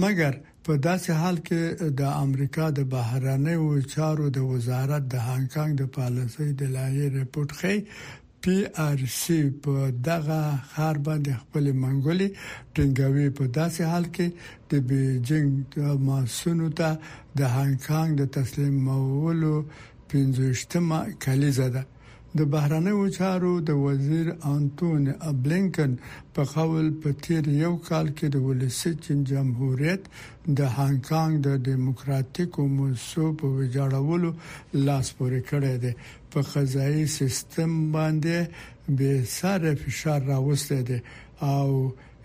مګر 0.03 0.33
په 0.66 0.73
داسې 0.87 1.11
حال 1.20 1.37
کې 1.47 1.61
د 2.01 2.03
امریکا 2.25 2.64
د 2.79 2.81
بهرانه 2.94 3.53
او 3.62 3.81
چارو 3.94 4.27
د 4.37 4.38
وزارت 4.53 5.03
د 5.09 5.14
هانګ 5.29 5.47
کانګ 5.55 5.73
د 5.81 5.85
پالیسۍ 5.97 6.49
د 6.61 6.62
لایې 6.77 7.05
رپورت 7.18 7.51
خي 7.59 7.77
پی 8.47 8.55
آر 8.89 9.01
سی 9.23 9.37
په 9.63 9.75
دغه 10.09 10.41
خار 10.73 10.97
باندې 11.07 11.33
خپل 11.43 11.65
منګولي 11.83 12.29
ټینګوي 12.75 13.29
په 13.39 13.45
داسې 13.59 13.81
حال 13.91 14.05
کې 14.15 14.27
د 14.71 14.73
بیجینګ 14.89 15.49
ماسونو 16.09 16.69
ته 16.79 16.89
د 17.39 17.41
هانګ 17.55 17.75
کانګ 17.89 18.11
د 18.21 18.23
تسلیم 18.37 18.75
مولو 18.89 19.57
پنځشتمه 20.11 20.99
کلیزه 21.25 21.69
ده 21.75 21.83
د 22.38 22.40
بهرنیو 22.53 23.03
چارو 23.18 23.53
د 23.68 23.70
وزیر 23.87 24.27
انټونی 24.55 25.12
ابلینکن 25.31 25.90
په 26.35 26.42
قول 26.55 26.87
په 27.03 27.09
تیر 27.25 27.44
یو 27.64 27.75
کال 27.88 28.07
کې 28.16 28.27
د 28.31 28.37
ولسی 28.49 28.92
چین 29.05 29.18
جمهوریت 29.33 30.03
د 30.59 30.61
هانګ 30.77 30.99
کانګ 31.11 31.33
د 31.47 31.49
دیموکراتیکو 31.70 32.61
موسسو 32.79 33.25
په 33.40 33.47
وجاړولو 33.59 34.31
لاس 34.87 35.07
پورې 35.18 35.40
کړی 35.51 35.75
دی 35.83 35.92
په 36.33 36.38
قضایي 36.53 37.07
سیستم 37.18 37.70
باندې 37.97 38.38
به 38.97 39.11
سره 39.38 39.68
فشار 39.85 40.20
راوستي 40.33 40.81
دی 40.88 40.99
او 41.55 41.68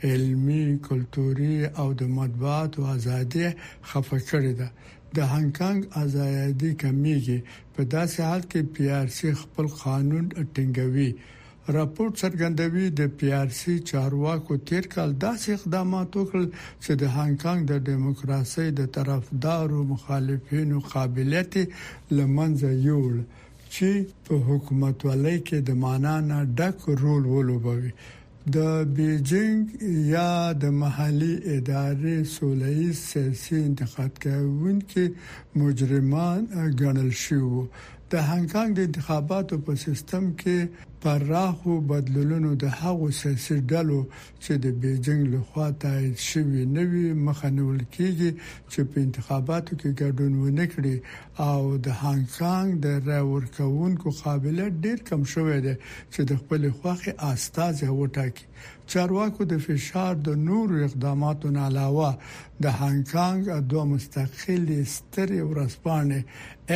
علمی 0.10 0.64
کلتوري 0.90 1.56
او 1.82 1.88
د 2.02 2.04
مطبوعاتو 2.18 2.80
ازادي 2.96 3.48
خفه 3.90 4.18
کړې 4.30 4.54
ده 4.60 4.68
د 5.16 5.18
هانګ 5.32 5.50
کانګ 5.60 5.80
ازادي 6.04 6.72
کمیږي 6.84 7.40
په 7.74 7.82
داسې 7.96 8.20
حال 8.30 8.42
کې 8.52 8.60
پی 8.74 8.86
آر 9.00 9.08
سی 9.18 9.30
خپل 9.42 9.66
قانون 9.84 10.26
ټینګوي 10.54 11.10
راپورټ 11.78 12.12
څرګندوي 12.22 12.86
د 13.00 13.02
پی 13.18 13.28
آر 13.42 13.50
سی 13.60 13.74
چارواکو 13.92 14.54
تیر 14.68 14.86
کال 14.94 15.10
داسې 15.28 15.48
اقدامات 15.58 16.10
وکړل 16.16 16.48
چې 16.84 16.92
د 17.02 17.04
هانګ 17.16 17.36
کانګ 17.44 17.62
د 17.72 17.74
دیموکراسي 17.90 18.68
د 18.80 18.82
طرفدارو 18.96 19.80
مخالفینو 19.94 20.78
قابلیت 20.94 21.54
لمنځه 22.18 22.70
یوړ 22.90 23.14
چې 23.74 23.90
په 24.26 24.34
حکومت 24.50 24.98
ولای 25.10 25.38
کې 25.48 25.58
د 25.70 25.72
مانانه 25.84 26.38
ډک 26.60 26.78
رول 27.04 27.24
ولوبوي 27.34 27.92
د 28.56 28.58
بیجینګ 28.96 29.60
یا 30.14 30.32
د 30.62 30.64
محلي 30.82 31.34
ادارې 31.56 32.18
سولې 32.36 32.80
سیاسي 33.10 33.56
انتقاد 33.68 34.12
کوونکي 34.24 35.06
مجرمان 35.62 36.40
ګڼل 36.82 37.12
شوی 37.24 37.64
د 38.14 38.16
هانګ 38.28 38.70
د 38.76 38.80
انتخاباتو 38.90 39.56
په 39.66 39.74
سیستم 39.86 40.24
کې 40.42 40.88
پراخو 41.02 41.74
بدلونونو 41.92 42.54
د 42.64 42.72
هغو 42.80 43.10
سیاسي 43.18 43.58
ډلو 43.72 44.00
چې 44.44 44.54
د 44.64 44.68
بیجینګ 44.86 45.22
لخوا 45.34 45.68
تایید 45.84 46.18
شوی 46.30 46.64
نوی 46.78 47.04
مخنول 47.28 47.78
کیږي 47.96 48.32
چې 48.72 48.80
په 48.92 49.04
انتخاباتو 49.08 49.78
کې 49.80 49.90
ګډون 50.02 50.34
ونکړي 50.44 50.96
او 51.50 51.62
د 51.86 51.88
هانګ 52.02 52.68
د 52.84 52.88
راورکوونکو 53.12 54.16
قابلیت 54.24 54.74
ډیر 54.88 54.98
کم 55.10 55.22
شوی 55.36 55.58
دی 55.66 55.76
چې 56.14 56.22
د 56.30 56.44
خپل 56.44 56.62
خوخي 56.82 57.14
استاد 57.32 57.76
وټاکي 57.94 58.76
چارواکو 58.92 59.46
د 59.52 59.58
فشار 59.68 60.16
د 60.28 60.46
نور 60.52 60.76
اقداماتو 60.88 61.52
نه 61.58 61.62
علاوه 61.70 62.12
د 62.68 62.80
هانګ 62.84 63.74
دوه 63.74 63.86
مستقلي 63.96 64.82
ستر 64.98 65.30
ورسپانه 65.52 66.24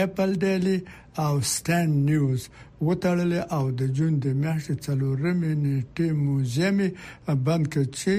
اپل 0.05 0.39
ډیلی 0.45 0.77
او 1.17 1.41
ستان 1.41 1.89
نیوز 2.05 2.47
وتړل 2.85 3.33
او 3.55 3.65
د 3.79 3.91
جون 3.97 4.13
د 4.25 4.31
میاشتې 4.41 4.75
څلورمې 4.85 5.51
نیټه 5.63 6.07
موزیم 6.23 6.77
بند 7.49 7.65
کړ 7.73 7.85
چې 7.97 8.13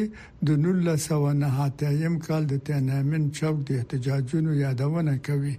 د 0.46 0.48
1990م 0.64 2.18
کال 2.26 2.42
د 2.52 2.60
تنامن 2.68 3.24
چوک 3.38 3.56
د 3.70 3.78
احتجاجونو 3.78 4.50
یادونه 4.64 5.14
کوي 5.30 5.54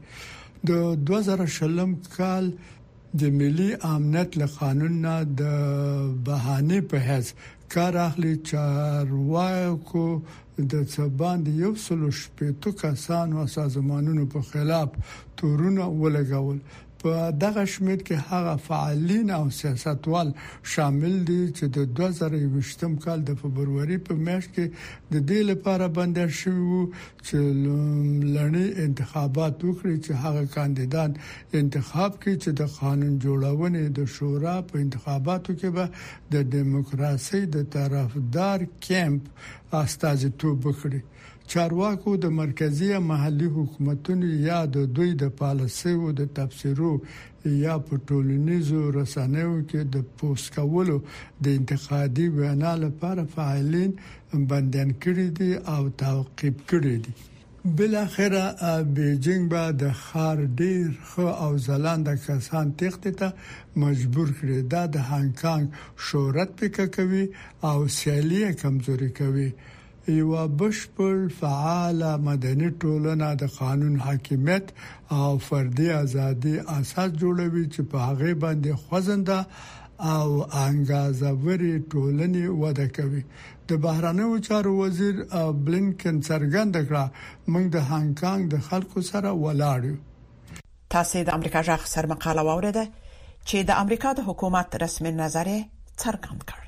د 0.72 0.80
2000 1.10 1.76
کال 2.18 2.46
د 3.24 3.36
ملي 3.42 3.68
امنیت 3.94 4.30
له 4.44 4.48
قانون 4.58 4.94
نه 5.06 5.16
د 5.42 5.52
بهانه 6.30 6.78
په 6.94 6.98
هڅ 7.10 7.26
کار 7.76 7.94
اخلي 8.08 8.34
چارواکو 8.54 10.08
د 10.72 10.88
څباند 10.96 11.46
یو 11.62 11.72
سلو 11.86 12.10
شپې 12.20 12.48
تو 12.66 12.70
کسان 12.82 13.28
او 13.42 13.46
سازمانونو 13.58 14.24
په 14.38 14.46
خلاف 14.52 14.90
تورونه 15.44 15.84
ولګول 16.02 16.60
په 17.06 17.18
دغه 17.44 17.64
شمیر 17.74 18.00
کې 18.08 18.16
هغه 18.30 18.54
فعالین 18.68 19.28
او 19.38 19.44
سیاستوال 19.58 20.30
شامل 20.74 21.14
دي 21.30 21.42
چې 21.58 21.66
د 21.76 21.78
2020م 22.00 22.94
کال 23.04 23.20
د 23.26 23.32
فبروري 23.42 23.98
په 24.08 24.14
میاشت 24.28 24.50
کې 24.56 24.66
د 25.14 25.16
دې 25.30 25.42
لپاره 25.52 25.86
بندي 25.98 26.26
شوی 26.40 26.64
وو 26.70 26.82
چې 27.28 27.38
لړنی 28.36 28.66
انتخابات 28.88 29.56
وکړي 29.64 29.96
چې 30.06 30.12
هغه 30.24 30.44
کاندیدان 30.56 31.10
انتخاب 31.62 32.12
کړي 32.24 32.36
چې 32.44 32.50
د 32.62 32.64
قانون 32.80 33.14
جوړونې 33.26 33.84
د 33.98 34.00
شورا 34.16 34.56
په 34.70 34.76
انتخاباتو 34.86 35.52
کې 35.60 35.70
به 35.76 35.86
د 36.34 36.36
دیموکراسي 36.56 37.42
د 37.56 37.58
طرفدار 37.78 38.60
کیمپ 38.88 39.24
استازیتوب 39.84 40.60
وکړي 40.70 41.02
چارواکو 41.52 42.12
د 42.24 42.32
مرکزی 42.42 42.90
او 42.98 43.02
محلي 43.12 43.46
حکومتونو 43.58 44.28
یا 44.48 44.60
د 44.76 44.86
دوی 45.00 45.12
د 45.24 45.32
پالیسیو 45.42 46.12
د 46.20 46.32
تفسیرو 46.38 46.92
یا 47.66 47.76
په 47.90 47.98
ټولنیزو 48.08 48.82
رسنیو 48.98 49.54
کې 49.70 49.82
د 49.96 50.04
پوسټ 50.20 50.56
کولو 50.56 50.96
د 51.44 51.46
انتقادي 51.60 52.28
وینا 52.40 52.74
لپاره 52.86 53.26
فعالین 53.36 53.92
بندیان 54.52 54.94
کړي 55.04 55.28
دي 55.40 55.52
او 55.76 55.82
توقيب 56.06 56.56
کړي 56.70 56.96
دي 57.06 57.14
بلاخره 57.78 58.42
بیجینګ 58.96 59.44
به 59.54 59.78
د 59.84 59.94
خار 60.02 60.42
ډیر 60.64 60.90
خو 61.12 61.28
او 61.46 61.52
زلاند 61.68 62.10
کسان 62.26 62.74
تخت 62.82 63.08
ته 63.22 63.32
مجبور 63.86 64.34
کړي 64.42 64.60
دا 64.74 64.84
د 64.98 65.08
هانګ 65.14 65.40
کانګ 65.46 65.80
شهرت 66.10 66.50
پکې 66.60 66.94
کوي 66.96 67.26
او 67.70 67.78
سیالي 68.02 68.44
کمزوري 68.66 69.10
کوي 69.22 69.50
یو 70.14 70.48
بشپړ 70.48 71.30
فعال 71.40 72.04
مدني 72.26 72.68
ټولنه 72.82 73.30
د 73.42 73.50
قانون 73.60 73.96
حاکمیت 74.06 74.66
او 75.18 75.38
فردي 75.48 75.90
ازادي 76.02 76.56
اساس 76.78 77.10
جوړوي 77.22 77.66
چې 77.74 77.82
په 77.94 77.98
هغه 78.10 78.34
باندې 78.44 78.70
خوځنده 78.84 79.40
او 80.16 80.28
انګازوري 80.68 81.74
ټولنې 81.92 82.46
وده 82.62 82.88
کوي 82.98 83.24
د 83.70 83.80
بهرانه 83.86 84.28
چارو 84.48 84.72
وزیر 84.82 85.16
بلینکن 85.66 86.16
څرګند 86.28 86.74
کړه 86.88 87.06
موږ 87.52 87.66
د 87.78 87.88
هانګ 87.90 88.10
کانګ 88.22 88.44
د 88.54 88.68
خلکو 88.68 89.00
سره 89.12 89.30
ولاړ 89.44 89.82
تاسو 90.98 91.24
د 91.32 91.42
امریکا 91.42 91.60
ځخ 91.72 91.82
سر 91.94 92.06
مقاله 92.14 92.42
واوریده 92.50 92.86
چې 93.48 93.58
د 93.72 93.84
امریکا 93.86 94.10
د 94.22 94.30
حکومت 94.30 94.68
رسمي 94.86 95.12
نظر 95.24 95.48
څرګند 96.02 96.42
کړ 96.50 96.62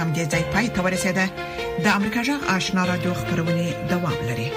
همدې 0.00 0.24
ځای 0.32 0.44
پای 0.52 0.66
ته 0.74 0.80
ورسیده 0.84 1.24
د 1.84 1.86
امریکا 1.98 2.20
جغ 2.28 2.40
آشنا 2.56 2.82
را 2.90 2.96
دوه 3.04 3.16
خبرونه 3.20 3.64
دوام 3.92 4.16
لري 4.28 4.48